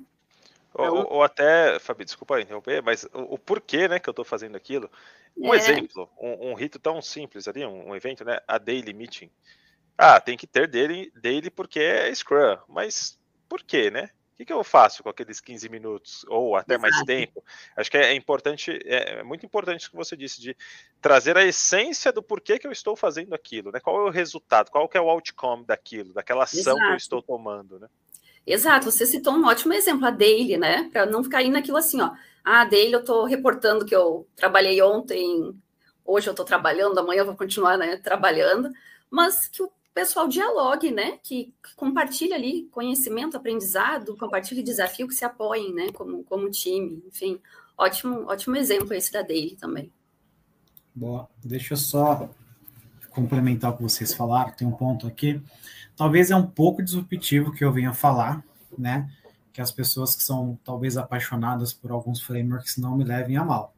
Ou, 0.78 0.86
então 0.86 1.08
ou 1.10 1.24
até, 1.24 1.80
Fabi, 1.80 2.04
desculpa 2.04 2.42
interromper, 2.42 2.84
mas 2.84 3.06
o, 3.06 3.36
o, 3.36 3.38
porquê 3.38 3.88
né, 3.88 3.98
que 3.98 4.10
eu 4.10 4.12
estou 4.12 4.26
fazendo 4.26 4.58
aquilo. 4.58 4.92
Um 5.38 5.54
é. 5.54 5.58
exemplo, 5.58 6.10
um, 6.20 6.50
um, 6.52 6.54
rito 6.54 6.78
tão 6.78 7.02
simples 7.02 7.48
ali, 7.48 7.66
um, 7.66 7.90
um, 7.90 7.96
evento, 7.96 8.26
né? 8.26 8.40
A 8.46 8.58
daily 8.58 8.94
meeting. 8.94 9.30
Ah, 9.98 10.20
tem 10.20 10.38
que 10.38 10.46
ter 10.46 10.68
daily, 10.68 11.12
daily 11.16 11.50
porque 11.50 11.80
é 11.80 12.14
Scrum, 12.14 12.58
mas 12.68 13.18
por 13.48 13.64
quê, 13.64 13.90
né? 13.90 14.10
O 14.34 14.38
que, 14.38 14.46
que, 14.46 14.52
eu 14.52 14.66
faço 14.66 15.02
com 15.02 15.08
aqueles 15.08 15.40
15 15.40 15.70
minutos 15.70 16.26
ou 16.28 16.58
até 16.58 16.74
Exato. 16.74 16.82
mais 16.82 17.04
tempo? 17.04 17.42
Acho 17.78 17.90
que 17.90 17.98
é 17.98 18.14
importante, 18.14 18.78
é, 18.84 19.20
é 19.20 19.24
muito 19.24 19.46
importante 19.46 19.88
o 19.88 19.92
que 19.92 19.96
você 19.96 20.18
disse, 20.18 20.42
de 20.42 20.58
trazer 21.00 21.38
a 21.38 21.46
essência 21.46 22.12
do 22.12 22.22
porquê 22.22 22.60
que 22.60 22.68
eu 22.68 22.72
estou 22.72 22.98
fazendo 22.98 23.34
aquilo, 23.34 23.72
né? 23.72 23.80
Qual 23.80 23.98
é 23.98 24.10
o 24.10 24.10
resultado, 24.10 24.70
qual 24.70 24.90
que 24.90 24.98
é 24.98 25.02
o 25.02 25.10
outcome 25.10 25.66
daquilo, 25.66 26.12
daquela 26.14 26.44
ação 26.44 26.60
Exato. 26.60 26.80
que 26.80 26.92
eu 26.92 26.98
estou 26.98 27.22
tomando, 27.22 27.80
né? 27.80 27.88
Exato, 28.46 28.92
você 28.92 29.06
citou 29.06 29.34
um 29.34 29.46
ótimo 29.46 29.74
exemplo, 29.74 30.06
a 30.06 30.12
daily, 30.12 30.58
né? 30.58 30.90
Para 30.92 31.06
não 31.06 31.24
ficar 31.24 31.42
indo 31.42 31.54
naquilo 31.54 31.78
assim, 31.78 32.00
ó. 32.00 32.12
Ah, 32.44 32.64
daily 32.64 32.94
eu 32.94 33.00
estou 33.00 33.26
reportando 33.26 33.86
que 33.86 33.96
eu 33.96 34.28
trabalhei 34.36 34.82
ontem, 34.82 35.54
hoje 36.06 36.28
eu 36.28 36.32
estou 36.32 36.46
trabalhando, 36.46 37.00
amanhã 37.00 37.22
eu 37.22 37.26
vou 37.26 37.36
continuar 37.36 37.76
né, 37.78 37.98
trabalhando, 37.98 38.70
mas 39.10 39.48
que 39.48 39.64
o 39.64 39.72
pessoal 39.96 40.28
dialogue, 40.28 40.92
né? 40.92 41.18
Que, 41.24 41.54
que 41.64 41.76
compartilhe 41.76 42.34
ali 42.34 42.68
conhecimento, 42.72 43.36
aprendizado, 43.36 44.16
compartilhe 44.16 44.62
desafio, 44.62 45.08
que 45.08 45.16
se 45.16 45.26
apoiem, 45.26 45.74
né? 45.74 45.92
Como, 45.92 46.24
como 46.26 46.52
time, 46.52 47.02
enfim. 47.08 47.40
Ótimo, 47.78 48.28
ótimo 48.28 48.56
exemplo 48.58 48.94
esse 48.94 49.12
da 49.12 49.22
Daily 49.22 49.56
também. 49.56 49.92
Boa. 50.94 51.28
Deixa 51.44 51.74
eu 51.74 51.78
só 51.78 52.30
complementar 53.10 53.72
o 53.72 53.78
que 53.78 53.84
vocês 53.84 54.14
falaram, 54.14 54.52
tem 54.52 54.68
um 54.68 54.72
ponto 54.72 55.08
aqui. 55.08 55.42
Talvez 55.96 56.30
é 56.32 56.36
um 56.36 56.46
pouco 56.46 56.84
disruptivo 56.84 57.52
que 57.52 57.64
eu 57.64 57.72
venha 57.72 57.94
falar, 57.94 58.44
né? 58.78 59.10
Que 59.54 59.62
as 59.62 59.72
pessoas 59.72 60.16
que 60.16 60.24
são 60.24 60.60
talvez 60.64 60.98
apaixonadas 60.98 61.74
por 61.74 61.92
alguns 61.92 62.22
frameworks 62.22 62.78
não 62.78 62.98
me 62.98 63.04
levem 63.04 63.38
a 63.38 63.46
mal. 63.46 63.74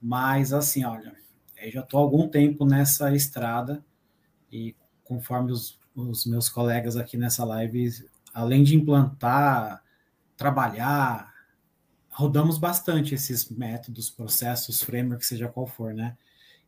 Mas 0.00 0.52
assim, 0.52 0.84
olha, 0.84 1.14
eu 1.60 1.70
já 1.70 1.80
estou 1.80 1.98
há 1.98 2.02
algum 2.02 2.28
tempo 2.28 2.64
nessa 2.64 3.14
estrada 3.14 3.84
e 4.50 4.74
conforme 5.04 5.52
os, 5.52 5.78
os 5.94 6.24
meus 6.24 6.48
colegas 6.48 6.96
aqui 6.96 7.16
nessa 7.16 7.44
live, 7.44 7.90
além 8.32 8.62
de 8.62 8.76
implantar, 8.76 9.82
trabalhar, 10.36 11.34
rodamos 12.10 12.58
bastante 12.58 13.14
esses 13.14 13.48
métodos, 13.50 14.08
processos, 14.08 14.82
frameworks, 14.82 15.28
seja 15.28 15.48
qual 15.48 15.66
for, 15.66 15.92
né? 15.92 16.16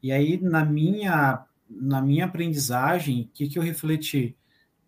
E 0.02 0.10
aí, 0.10 0.40
na 0.40 0.64
minha, 0.64 1.44
na 1.70 2.02
minha 2.02 2.24
aprendizagem, 2.24 3.22
o 3.22 3.28
que, 3.28 3.48
que 3.48 3.58
eu 3.58 3.62
refleti? 3.62 4.36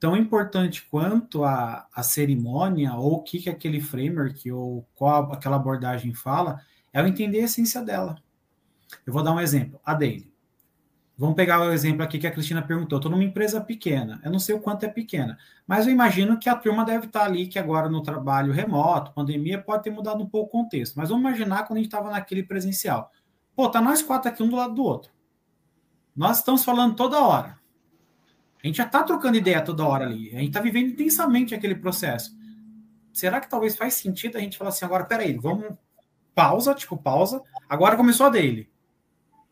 Tão 0.04 0.14
importante 0.14 0.86
quanto 0.90 1.44
a, 1.44 1.88
a 1.90 2.02
cerimônia, 2.02 2.92
ou 2.92 3.14
o 3.14 3.22
que, 3.22 3.38
que 3.38 3.48
aquele 3.48 3.80
framework, 3.80 4.52
ou 4.52 4.86
qual 4.94 5.32
aquela 5.32 5.56
abordagem 5.56 6.12
fala, 6.12 6.60
é 6.92 7.00
eu 7.00 7.06
entender 7.06 7.40
a 7.40 7.44
essência 7.44 7.80
dela. 7.80 8.18
Eu 9.06 9.14
vou 9.14 9.22
dar 9.22 9.32
um 9.32 9.40
exemplo, 9.40 9.80
a 9.82 9.94
dele. 9.94 10.30
Vamos 11.16 11.34
pegar 11.34 11.58
o 11.58 11.72
exemplo 11.72 12.02
aqui 12.02 12.18
que 12.18 12.26
a 12.26 12.30
Cristina 12.30 12.60
perguntou. 12.60 12.98
Estou 12.98 13.10
numa 13.10 13.24
empresa 13.24 13.62
pequena, 13.62 14.20
eu 14.22 14.30
não 14.30 14.38
sei 14.38 14.54
o 14.54 14.60
quanto 14.60 14.84
é 14.84 14.88
pequena, 14.88 15.38
mas 15.66 15.86
eu 15.86 15.92
imagino 15.94 16.38
que 16.38 16.50
a 16.50 16.54
turma 16.54 16.84
deve 16.84 17.06
estar 17.06 17.24
ali, 17.24 17.46
que 17.46 17.58
agora 17.58 17.88
no 17.88 18.02
trabalho 18.02 18.52
remoto, 18.52 19.14
pandemia, 19.14 19.58
pode 19.58 19.84
ter 19.84 19.90
mudado 19.90 20.22
um 20.22 20.28
pouco 20.28 20.58
o 20.58 20.62
contexto. 20.64 20.96
Mas 20.96 21.08
vamos 21.08 21.24
imaginar 21.26 21.62
quando 21.62 21.78
a 21.78 21.80
gente 21.80 21.86
estava 21.86 22.10
naquele 22.10 22.42
presencial. 22.42 23.10
Pô, 23.56 23.70
tá 23.70 23.80
nós 23.80 24.02
quatro 24.02 24.30
aqui 24.30 24.42
um 24.42 24.50
do 24.50 24.56
lado 24.56 24.74
do 24.74 24.82
outro. 24.82 25.10
Nós 26.14 26.40
estamos 26.40 26.62
falando 26.62 26.94
toda 26.94 27.24
hora. 27.24 27.63
A 28.64 28.66
gente 28.66 28.76
já 28.76 28.86
está 28.86 29.02
trocando 29.02 29.36
ideia 29.36 29.60
toda 29.60 29.84
hora 29.84 30.06
ali. 30.06 30.30
A 30.30 30.38
gente 30.38 30.48
está 30.48 30.60
vivendo 30.60 30.88
intensamente 30.88 31.54
aquele 31.54 31.74
processo. 31.74 32.34
Será 33.12 33.38
que 33.38 33.48
talvez 33.48 33.76
faz 33.76 33.92
sentido 33.92 34.38
a 34.38 34.40
gente 34.40 34.56
falar 34.56 34.70
assim, 34.70 34.86
agora, 34.86 35.04
peraí, 35.04 35.34
vamos 35.34 35.76
pausa, 36.34 36.74
tipo, 36.74 36.96
pausa. 36.96 37.42
Agora 37.68 37.94
começou 37.94 38.24
a 38.24 38.30
dele. 38.30 38.70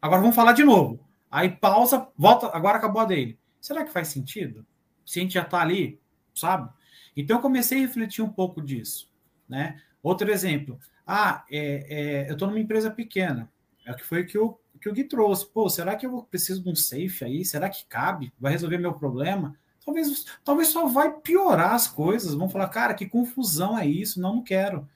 Agora 0.00 0.22
vamos 0.22 0.34
falar 0.34 0.54
de 0.54 0.64
novo. 0.64 1.06
Aí 1.30 1.50
pausa, 1.50 2.08
volta, 2.16 2.46
agora 2.56 2.78
acabou 2.78 3.02
a 3.02 3.04
dele. 3.04 3.38
Será 3.60 3.84
que 3.84 3.92
faz 3.92 4.08
sentido? 4.08 4.66
Se 5.04 5.18
a 5.18 5.22
gente 5.22 5.34
já 5.34 5.42
está 5.42 5.60
ali, 5.60 6.00
sabe? 6.34 6.70
Então 7.14 7.36
eu 7.36 7.42
comecei 7.42 7.78
a 7.78 7.82
refletir 7.82 8.24
um 8.24 8.30
pouco 8.30 8.62
disso, 8.62 9.12
né? 9.46 9.78
Outro 10.02 10.30
exemplo. 10.30 10.80
Ah, 11.06 11.44
é, 11.50 12.24
é, 12.24 12.28
eu 12.30 12.32
estou 12.32 12.48
numa 12.48 12.60
empresa 12.60 12.90
pequena. 12.90 13.52
É 13.84 13.92
o 13.92 13.94
que 13.94 14.04
foi 14.04 14.24
que 14.24 14.38
o, 14.38 14.58
que 14.82 14.88
o 14.88 14.92
Gui 14.92 15.04
trouxe. 15.04 15.46
Pô, 15.46 15.68
será 15.68 15.94
que 15.96 16.04
eu 16.04 16.22
preciso 16.22 16.62
de 16.62 16.68
um 16.68 16.74
safe 16.74 17.24
aí? 17.24 17.44
Será 17.44 17.70
que 17.70 17.86
cabe? 17.86 18.32
Vai 18.38 18.52
resolver 18.52 18.78
meu 18.78 18.92
problema? 18.92 19.56
Talvez, 19.84 20.26
talvez 20.44 20.68
só 20.68 20.86
vai 20.86 21.12
piorar 21.12 21.74
as 21.74 21.88
coisas. 21.88 22.34
Vão 22.34 22.48
falar, 22.48 22.68
cara, 22.68 22.94
que 22.94 23.06
confusão 23.06 23.78
é 23.78 23.86
isso? 23.86 24.20
Não, 24.20 24.36
não 24.36 24.42
quero. 24.42 24.88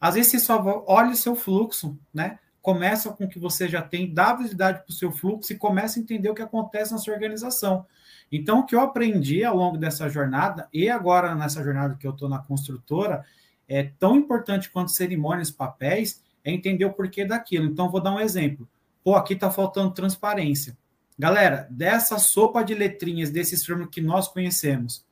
Às 0.00 0.14
vezes 0.14 0.32
você 0.32 0.38
só 0.38 0.84
olha 0.86 1.10
o 1.10 1.16
seu 1.16 1.34
fluxo, 1.34 1.98
né? 2.12 2.38
começa 2.62 3.12
com 3.12 3.24
o 3.24 3.28
que 3.28 3.40
você 3.40 3.68
já 3.68 3.82
tem, 3.82 4.14
dá 4.14 4.32
visibilidade 4.32 4.84
para 4.84 4.90
o 4.90 4.94
seu 4.94 5.10
fluxo 5.10 5.52
e 5.52 5.56
começa 5.56 5.98
a 5.98 6.02
entender 6.02 6.30
o 6.30 6.34
que 6.34 6.42
acontece 6.42 6.92
na 6.92 6.98
sua 6.98 7.12
organização. 7.12 7.84
Então, 8.30 8.60
o 8.60 8.64
que 8.64 8.74
eu 8.74 8.80
aprendi 8.80 9.44
ao 9.44 9.56
longo 9.56 9.76
dessa 9.76 10.08
jornada, 10.08 10.68
e 10.72 10.88
agora 10.88 11.34
nessa 11.34 11.62
jornada 11.62 11.96
que 11.96 12.06
eu 12.06 12.12
estou 12.12 12.28
na 12.28 12.38
construtora, 12.38 13.26
é 13.68 13.82
tão 13.98 14.16
importante 14.16 14.70
quanto 14.70 14.92
cerimônias, 14.92 15.50
papéis, 15.50 16.22
é 16.44 16.52
entender 16.52 16.84
o 16.84 16.92
porquê 16.92 17.24
daquilo. 17.24 17.66
Então, 17.66 17.90
vou 17.90 18.00
dar 18.00 18.14
um 18.14 18.20
exemplo. 18.20 18.66
Pô, 19.04 19.16
aqui 19.16 19.34
está 19.34 19.50
faltando 19.50 19.92
transparência. 19.92 20.76
Galera, 21.18 21.66
dessa 21.70 22.18
sopa 22.18 22.62
de 22.62 22.74
letrinhas, 22.74 23.30
desses 23.30 23.64
termos 23.64 23.88
que 23.90 24.00
nós 24.00 24.28
conhecemos, 24.28 25.04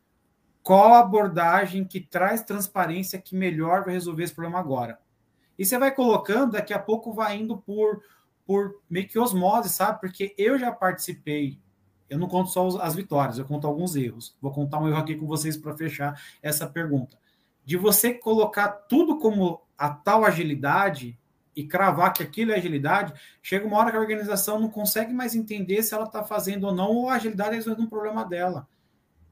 qual 0.63 0.95
a 0.95 1.01
abordagem 1.01 1.85
que 1.85 2.01
traz 2.01 2.43
transparência 2.43 3.21
que 3.21 3.35
melhor 3.35 3.85
vai 3.85 3.95
resolver 3.95 4.25
esse 4.25 4.35
problema 4.35 4.59
agora? 4.59 4.99
E 5.59 5.65
você 5.65 5.79
vai 5.79 5.95
colocando, 5.95 6.53
daqui 6.53 6.73
a 6.73 6.79
pouco 6.79 7.13
vai 7.13 7.37
indo 7.37 7.59
por, 7.59 8.03
por 8.47 8.81
meio 8.89 9.09
que 9.09 9.19
osmose, 9.19 9.69
sabe? 9.69 10.01
Porque 10.01 10.35
eu 10.39 10.59
já 10.59 10.73
participei. 10.73 11.59
Eu 12.09 12.19
não 12.19 12.29
conto 12.29 12.51
só 12.51 12.81
as 12.81 12.95
vitórias, 12.95 13.39
eu 13.39 13.45
conto 13.45 13.67
alguns 13.67 13.95
erros. 13.95 14.37
Vou 14.41 14.53
contar 14.53 14.79
um 14.79 14.89
erro 14.89 14.99
aqui 14.99 15.15
com 15.17 15.27
vocês 15.27 15.57
para 15.57 15.77
fechar 15.77 16.21
essa 16.43 16.67
pergunta. 16.67 17.19
De 17.65 17.77
você 17.77 18.15
colocar 18.15 18.69
tudo 18.69 19.19
como 19.19 19.63
a 19.77 19.91
tal 19.91 20.25
agilidade 20.25 21.19
e 21.55 21.67
cravar 21.67 22.13
que 22.13 22.23
aquilo 22.23 22.53
é 22.53 22.57
agilidade, 22.57 23.13
chega 23.43 23.67
uma 23.67 23.79
hora 23.79 23.91
que 23.91 23.97
a 23.97 24.01
organização 24.01 24.59
não 24.59 24.71
consegue 24.71 25.13
mais 25.13 25.35
entender 25.35 25.83
se 25.83 25.95
ela 25.95 26.05
está 26.05 26.23
fazendo 26.23 26.65
ou 26.65 26.75
não, 26.75 26.91
ou 26.91 27.09
a 27.09 27.15
agilidade 27.15 27.57
resolvendo 27.57 27.85
um 27.85 27.89
problema 27.89 28.25
dela. 28.25 28.69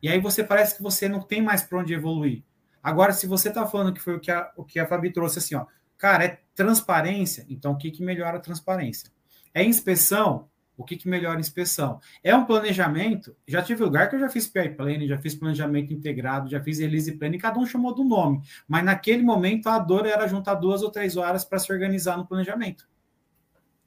E 0.02 0.08
aí 0.08 0.20
você 0.20 0.44
parece 0.44 0.76
que 0.76 0.82
você 0.82 1.08
não 1.08 1.20
tem 1.20 1.42
mais 1.42 1.62
para 1.62 1.78
onde 1.78 1.94
evoluir. 1.94 2.42
Agora, 2.82 3.12
se 3.12 3.26
você 3.26 3.48
está 3.48 3.66
falando 3.66 3.92
que 3.92 4.00
foi 4.00 4.16
o 4.16 4.20
que 4.20 4.30
a, 4.30 4.50
o 4.56 4.64
que 4.64 4.78
a 4.78 4.86
Fabi 4.86 5.12
trouxe 5.12 5.38
assim, 5.38 5.54
ó, 5.54 5.66
Cara, 5.98 6.24
é 6.24 6.38
transparência. 6.54 7.44
Então, 7.50 7.72
o 7.72 7.76
que, 7.76 7.90
que 7.90 8.04
melhora 8.04 8.36
a 8.36 8.40
transparência? 8.40 9.10
É 9.52 9.64
inspeção? 9.64 10.48
O 10.78 10.84
que, 10.84 10.96
que 10.96 11.08
melhora 11.08 11.36
a 11.36 11.40
inspeção? 11.40 12.00
É 12.22 12.32
um 12.36 12.44
planejamento? 12.44 13.34
Já 13.48 13.60
tive 13.60 13.82
lugar 13.82 14.08
que 14.08 14.14
eu 14.14 14.20
já 14.20 14.28
fiz 14.28 14.46
PI 14.46 14.76
Plan, 14.76 15.04
já 15.08 15.18
fiz 15.18 15.34
planejamento 15.34 15.92
integrado, 15.92 16.48
já 16.48 16.62
fiz 16.62 16.78
release 16.78 17.10
plan, 17.18 17.34
e 17.34 17.38
cada 17.38 17.58
um 17.58 17.66
chamou 17.66 17.92
do 17.92 18.04
nome. 18.04 18.40
Mas 18.68 18.84
naquele 18.84 19.24
momento 19.24 19.68
a 19.68 19.80
dor 19.80 20.06
era 20.06 20.28
juntar 20.28 20.54
duas 20.54 20.80
ou 20.80 20.90
três 20.92 21.16
horas 21.16 21.44
para 21.44 21.58
se 21.58 21.72
organizar 21.72 22.16
no 22.16 22.24
planejamento. 22.24 22.88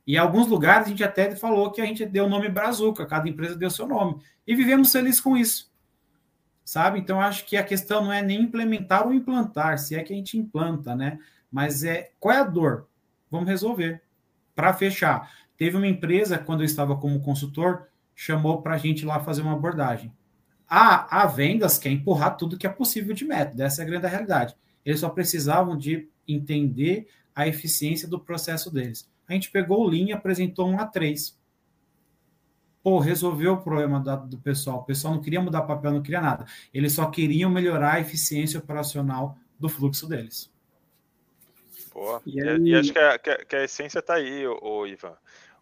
E 0.06 0.16
em 0.16 0.18
alguns 0.18 0.48
lugares 0.48 0.88
a 0.88 0.90
gente 0.90 1.02
até 1.02 1.34
falou 1.34 1.72
que 1.72 1.80
a 1.80 1.86
gente 1.86 2.06
deu 2.06 2.26
o 2.26 2.30
nome 2.30 2.50
Brazuca, 2.50 3.06
cada 3.06 3.30
empresa 3.30 3.56
deu 3.56 3.70
seu 3.70 3.88
nome. 3.88 4.22
E 4.46 4.54
vivemos 4.54 4.92
felizes 4.92 5.22
com 5.22 5.38
isso. 5.38 5.72
Sabe? 6.66 7.00
Então 7.00 7.22
acho 7.22 7.46
que 7.46 7.56
a 7.56 7.64
questão 7.64 8.04
não 8.04 8.12
é 8.12 8.22
nem 8.22 8.42
implementar 8.42 9.08
ou 9.08 9.14
implantar, 9.14 9.80
se 9.80 9.96
é 9.96 10.04
que 10.04 10.12
a 10.12 10.16
gente 10.16 10.38
implanta, 10.38 10.94
né? 10.94 11.20
Mas 11.50 11.86
é 11.86 12.12
qual 12.20 12.36
é 12.36 12.40
a 12.40 12.44
dor? 12.44 12.90
Vamos 13.30 13.48
resolver. 13.48 14.02
Para 14.54 14.74
fechar, 14.74 15.32
teve 15.62 15.78
uma 15.78 15.86
empresa, 15.86 16.40
quando 16.40 16.62
eu 16.62 16.66
estava 16.66 16.98
como 16.98 17.22
consultor, 17.22 17.88
chamou 18.16 18.64
para 18.64 18.74
a 18.74 18.78
gente 18.80 19.06
lá 19.06 19.20
fazer 19.20 19.44
uma 19.44 19.54
abordagem. 19.54 20.12
A, 20.68 21.22
a 21.22 21.28
vendas 21.28 21.78
quer 21.78 21.92
empurrar 21.92 22.36
tudo 22.36 22.58
que 22.58 22.66
é 22.66 22.70
possível 22.70 23.14
de 23.14 23.24
método, 23.24 23.62
essa 23.62 23.84
é 23.84 23.86
a 23.86 23.88
grande 23.88 24.08
realidade. 24.08 24.56
Eles 24.84 25.02
só 25.02 25.10
precisavam 25.10 25.78
de 25.78 26.10
entender 26.28 27.08
a 27.36 27.48
eficiência 27.48 28.08
do 28.08 28.20
processo 28.20 28.74
deles. 28.74 29.08
A 29.28 29.34
gente 29.34 29.52
pegou 29.52 29.82
o 29.82 29.88
Lean 29.88 30.08
e 30.08 30.12
apresentou 30.14 30.68
um 30.68 30.78
A3. 30.78 31.36
Pô, 32.82 32.98
resolveu 32.98 33.54
o 33.54 33.62
problema 33.62 34.00
da, 34.00 34.16
do 34.16 34.40
pessoal. 34.40 34.80
O 34.80 34.84
pessoal 34.84 35.14
não 35.14 35.22
queria 35.22 35.42
mudar 35.42 35.62
papel, 35.62 35.92
não 35.92 36.02
queria 36.02 36.22
nada. 36.22 36.44
Eles 36.74 36.94
só 36.94 37.06
queriam 37.06 37.52
melhorar 37.52 37.98
a 37.98 38.00
eficiência 38.00 38.60
operacional 38.60 39.38
do 39.60 39.70
fluxo 39.70 40.10
deles. 40.10 40.52
Boa. 41.94 42.22
E, 42.26 42.42
aí... 42.42 42.60
e 42.64 42.76
acho 42.76 42.92
que 42.92 43.00
a, 43.00 43.20
que 43.20 43.56
a, 43.56 43.64
essência 43.64 44.00
está 44.00 44.16
aí, 44.16 44.48
o, 44.48 44.88
Ivan. 44.88 45.14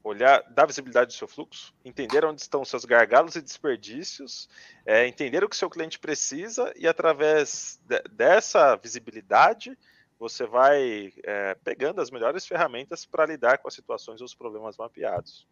Olhar, 0.03 0.41
dar 0.51 0.65
visibilidade 0.65 1.07
do 1.07 1.17
seu 1.17 1.27
fluxo, 1.27 1.73
entender 1.83 2.23
onde 2.23 2.41
estão 2.41 2.62
os 2.62 2.69
seus 2.69 2.85
gargalos 2.85 3.35
e 3.35 3.41
desperdícios, 3.41 4.47
é, 4.85 5.05
entender 5.07 5.43
o 5.43 5.49
que 5.49 5.57
seu 5.57 5.69
cliente 5.69 5.99
precisa 5.99 6.73
e 6.75 6.88
através 6.88 7.79
de, 7.85 8.01
dessa 8.09 8.75
visibilidade 8.77 9.77
você 10.17 10.45
vai 10.45 11.13
é, 11.23 11.55
pegando 11.55 12.01
as 12.01 12.12
melhores 12.12 12.45
ferramentas 12.45 13.05
para 13.05 13.25
lidar 13.25 13.57
com 13.57 13.67
as 13.67 13.73
situações 13.73 14.21
ou 14.21 14.25
os 14.25 14.35
problemas 14.35 14.77
mapeados. 14.77 15.47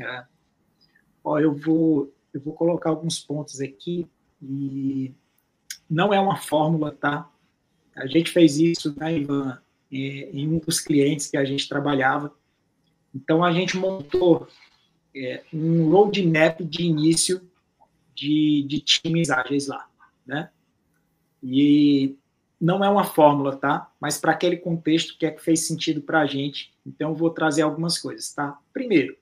É. 0.00 0.24
Ó, 1.24 1.38
eu 1.38 1.54
vou 1.54 2.12
eu 2.32 2.40
vou 2.40 2.54
colocar 2.54 2.90
alguns 2.90 3.18
pontos 3.20 3.60
aqui 3.60 4.08
e 4.40 5.14
não 5.88 6.12
é 6.12 6.18
uma 6.18 6.36
fórmula, 6.36 6.90
tá? 6.90 7.30
A 7.94 8.06
gente 8.06 8.30
fez 8.30 8.56
isso, 8.56 8.98
né, 8.98 9.18
Ivan, 9.18 9.60
é, 9.92 9.96
em 9.96 10.48
um 10.48 10.58
dos 10.58 10.80
clientes 10.80 11.28
que 11.28 11.36
a 11.36 11.44
gente 11.44 11.68
trabalhava. 11.68 12.34
Então, 13.14 13.44
a 13.44 13.52
gente 13.52 13.76
montou 13.76 14.48
é, 15.14 15.42
um 15.52 15.90
roadmap 15.90 16.60
de 16.60 16.84
início 16.84 17.40
de, 18.14 18.64
de 18.68 18.80
times 18.80 19.30
ágeis 19.30 19.66
lá, 19.66 19.88
né? 20.26 20.50
E 21.42 22.16
não 22.60 22.84
é 22.84 22.88
uma 22.88 23.04
fórmula, 23.04 23.56
tá? 23.56 23.90
Mas 24.00 24.18
para 24.18 24.32
aquele 24.32 24.56
contexto 24.56 25.18
que 25.18 25.26
é 25.26 25.30
que 25.30 25.42
fez 25.42 25.66
sentido 25.66 26.00
para 26.00 26.20
a 26.20 26.26
gente, 26.26 26.72
então 26.86 27.10
eu 27.10 27.16
vou 27.16 27.30
trazer 27.30 27.62
algumas 27.62 27.98
coisas, 27.98 28.32
tá? 28.32 28.58
Primeiro, 28.72 29.16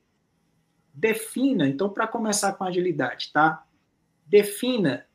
defina, 0.93 1.67
então 1.67 1.89
para 1.89 2.07
começar 2.07 2.53
com 2.53 2.65
agilidade, 2.65 3.31
tá? 3.33 3.65
Defina 4.27 5.07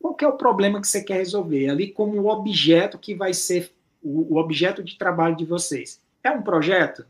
qual 0.00 0.16
é 0.20 0.26
o 0.26 0.38
problema 0.38 0.80
que 0.80 0.88
você 0.88 1.02
quer 1.02 1.18
resolver, 1.18 1.68
ali 1.68 1.92
como 1.92 2.20
o 2.20 2.28
objeto 2.28 2.98
que 2.98 3.14
vai 3.14 3.34
ser 3.34 3.72
o, 4.02 4.34
o 4.34 4.38
objeto 4.38 4.82
de 4.82 4.96
trabalho 4.96 5.36
de 5.36 5.44
vocês. 5.44 6.00
É 6.22 6.30
um 6.30 6.42
projeto? 6.42 7.04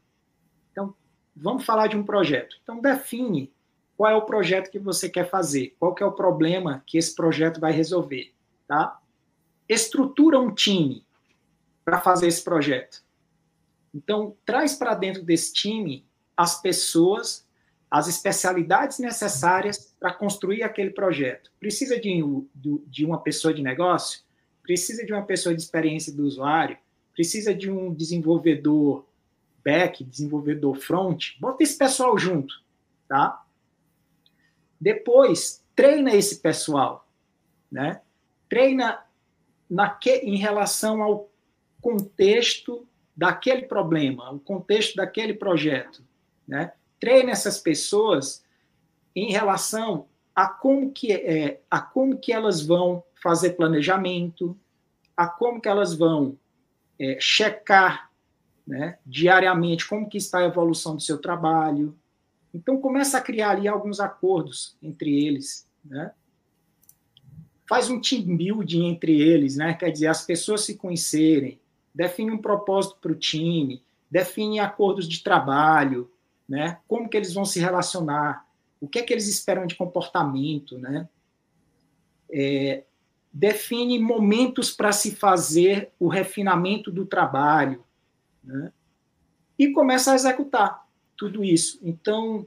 Vamos 1.36 1.64
falar 1.64 1.88
de 1.88 1.96
um 1.96 2.02
projeto. 2.02 2.56
Então, 2.62 2.80
define 2.80 3.52
qual 3.96 4.10
é 4.10 4.14
o 4.14 4.22
projeto 4.22 4.70
que 4.70 4.78
você 4.78 5.08
quer 5.08 5.28
fazer, 5.28 5.74
qual 5.78 5.94
que 5.94 6.02
é 6.02 6.06
o 6.06 6.12
problema 6.12 6.82
que 6.86 6.98
esse 6.98 7.14
projeto 7.14 7.60
vai 7.60 7.72
resolver, 7.72 8.32
tá? 8.66 9.00
Estrutura 9.68 10.40
um 10.40 10.54
time 10.54 11.04
para 11.84 12.00
fazer 12.00 12.28
esse 12.28 12.42
projeto. 12.42 13.02
Então, 13.94 14.36
traz 14.44 14.74
para 14.74 14.94
dentro 14.94 15.22
desse 15.22 15.52
time 15.52 16.04
as 16.36 16.60
pessoas, 16.60 17.46
as 17.90 18.08
especialidades 18.08 18.98
necessárias 18.98 19.94
para 19.98 20.12
construir 20.12 20.62
aquele 20.62 20.90
projeto. 20.90 21.50
Precisa 21.58 21.98
de, 21.98 22.22
de 22.86 23.04
uma 23.04 23.18
pessoa 23.18 23.54
de 23.54 23.62
negócio? 23.62 24.20
Precisa 24.62 25.04
de 25.04 25.12
uma 25.12 25.22
pessoa 25.22 25.54
de 25.54 25.62
experiência 25.62 26.12
do 26.12 26.24
usuário? 26.24 26.76
precisa 27.16 27.54
de 27.54 27.70
um 27.70 27.92
desenvolvedor 27.92 29.06
back, 29.66 30.04
desenvolvedor 30.04 30.76
front, 30.76 31.32
bota 31.40 31.64
esse 31.64 31.76
pessoal 31.76 32.16
junto, 32.16 32.54
tá? 33.08 33.44
Depois, 34.80 35.64
treina 35.74 36.14
esse 36.14 36.38
pessoal, 36.38 37.08
né? 37.70 38.00
Treina 38.48 39.04
naque, 39.68 40.10
em 40.10 40.36
relação 40.36 41.02
ao 41.02 41.28
contexto 41.82 42.86
daquele 43.16 43.62
problema, 43.62 44.30
o 44.30 44.38
contexto 44.38 44.94
daquele 44.94 45.34
projeto, 45.34 46.04
né? 46.46 46.72
Treina 47.00 47.32
essas 47.32 47.58
pessoas 47.58 48.44
em 49.16 49.32
relação 49.32 50.06
a 50.32 50.46
como 50.46 50.92
que, 50.92 51.12
é, 51.12 51.60
a 51.68 51.80
como 51.80 52.16
que 52.16 52.32
elas 52.32 52.64
vão 52.64 53.02
fazer 53.20 53.54
planejamento, 53.54 54.56
a 55.16 55.26
como 55.26 55.60
que 55.60 55.68
elas 55.68 55.92
vão 55.92 56.38
é, 57.00 57.18
checar 57.18 58.12
né, 58.66 58.98
diariamente 59.06 59.86
como 59.86 60.08
que 60.08 60.18
está 60.18 60.38
a 60.38 60.46
evolução 60.46 60.96
do 60.96 61.02
seu 61.02 61.18
trabalho. 61.18 61.96
Então, 62.52 62.80
começa 62.80 63.18
a 63.18 63.20
criar 63.20 63.50
ali 63.50 63.68
alguns 63.68 64.00
acordos 64.00 64.76
entre 64.82 65.24
eles, 65.24 65.68
né? 65.84 66.12
Faz 67.68 67.90
um 67.90 68.00
team 68.00 68.36
building 68.36 68.86
entre 68.86 69.20
eles, 69.20 69.56
né? 69.56 69.74
Quer 69.74 69.90
dizer, 69.90 70.06
as 70.06 70.24
pessoas 70.24 70.62
se 70.62 70.76
conhecerem, 70.76 71.60
define 71.94 72.30
um 72.30 72.38
propósito 72.38 72.96
para 73.00 73.12
o 73.12 73.16
time, 73.16 73.82
define 74.10 74.58
acordos 74.58 75.08
de 75.08 75.22
trabalho, 75.22 76.10
né? 76.48 76.78
Como 76.88 77.08
que 77.08 77.16
eles 77.16 77.34
vão 77.34 77.44
se 77.44 77.60
relacionar, 77.60 78.46
o 78.80 78.88
que 78.88 79.00
é 79.00 79.02
que 79.02 79.12
eles 79.12 79.28
esperam 79.28 79.66
de 79.66 79.74
comportamento, 79.74 80.78
né? 80.78 81.08
É, 82.30 82.84
define 83.32 83.98
momentos 83.98 84.70
para 84.70 84.92
se 84.92 85.14
fazer 85.14 85.90
o 85.98 86.08
refinamento 86.08 86.90
do 86.90 87.04
trabalho, 87.04 87.84
né? 88.46 88.72
e 89.58 89.72
começa 89.72 90.12
a 90.12 90.14
executar 90.14 90.86
tudo 91.16 91.42
isso. 91.42 91.78
Então, 91.82 92.46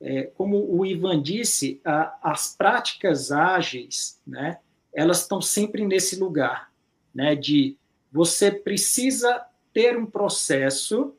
é, 0.00 0.24
como 0.24 0.66
o 0.70 0.84
Ivan 0.84 1.22
disse, 1.22 1.80
a, 1.84 2.18
as 2.22 2.54
práticas 2.54 3.30
ágeis, 3.30 4.20
né, 4.26 4.58
elas 4.92 5.20
estão 5.22 5.40
sempre 5.40 5.86
nesse 5.86 6.16
lugar, 6.18 6.70
né, 7.14 7.34
de 7.34 7.76
você 8.12 8.50
precisa 8.50 9.44
ter 9.72 9.96
um 9.96 10.06
processo 10.06 11.14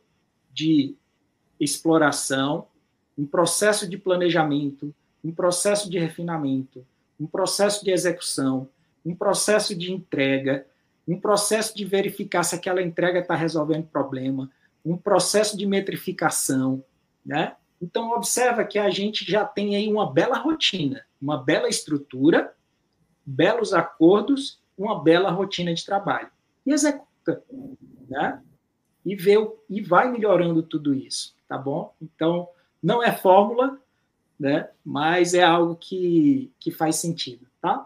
de 0.53 0.95
exploração, 1.60 2.67
um 3.17 3.25
processo 3.25 3.88
de 3.88 3.97
planejamento, 3.97 4.93
um 5.23 5.31
processo 5.31 5.89
de 5.89 5.97
refinamento, 5.97 6.86
um 7.19 7.27
processo 7.27 7.86
de 7.86 7.91
execução, 7.91 8.67
um 9.05 9.15
processo 9.15 9.75
de 9.75 9.91
entrega, 9.93 10.65
um 11.12 11.19
processo 11.19 11.76
de 11.76 11.84
verificar 11.84 12.43
se 12.43 12.56
aquela 12.56 12.82
entrega 12.82 13.19
está 13.19 13.36
resolvendo 13.36 13.86
problema, 13.86 14.50
um 14.84 14.95
processo 14.95 15.58
de 15.58 15.65
metrificação, 15.65 16.84
né? 17.26 17.56
Então 17.82 18.12
observa 18.12 18.63
que 18.63 18.80
a 18.80 18.89
gente 18.89 19.30
já 19.30 19.43
tem 19.43 19.76
aí 19.76 19.91
uma 19.91 20.10
bela 20.10 20.38
rotina, 20.38 21.06
uma 21.21 21.38
bela 21.38 21.67
estrutura, 21.67 22.54
belos 23.26 23.74
acordos, 23.74 24.62
uma 24.78 25.04
bela 25.04 25.30
rotina 25.32 25.74
de 25.74 25.86
trabalho. 25.86 26.30
E 26.65 26.71
executa, 26.71 27.43
né? 28.08 28.41
E 29.06 29.13
vê 29.13 29.36
e 29.69 29.82
vai 29.82 30.10
melhorando 30.10 30.63
tudo 30.63 30.93
isso, 30.93 31.36
tá 31.45 31.58
bom? 31.58 31.93
Então 32.02 32.47
não 32.82 33.04
é 33.04 33.12
fórmula, 33.12 33.78
né? 34.39 34.69
Mas 34.86 35.34
é 35.34 35.43
algo 35.43 35.76
que, 35.76 36.54
que 36.58 36.71
faz 36.71 36.95
sentido, 36.95 37.47
tá? 37.62 37.86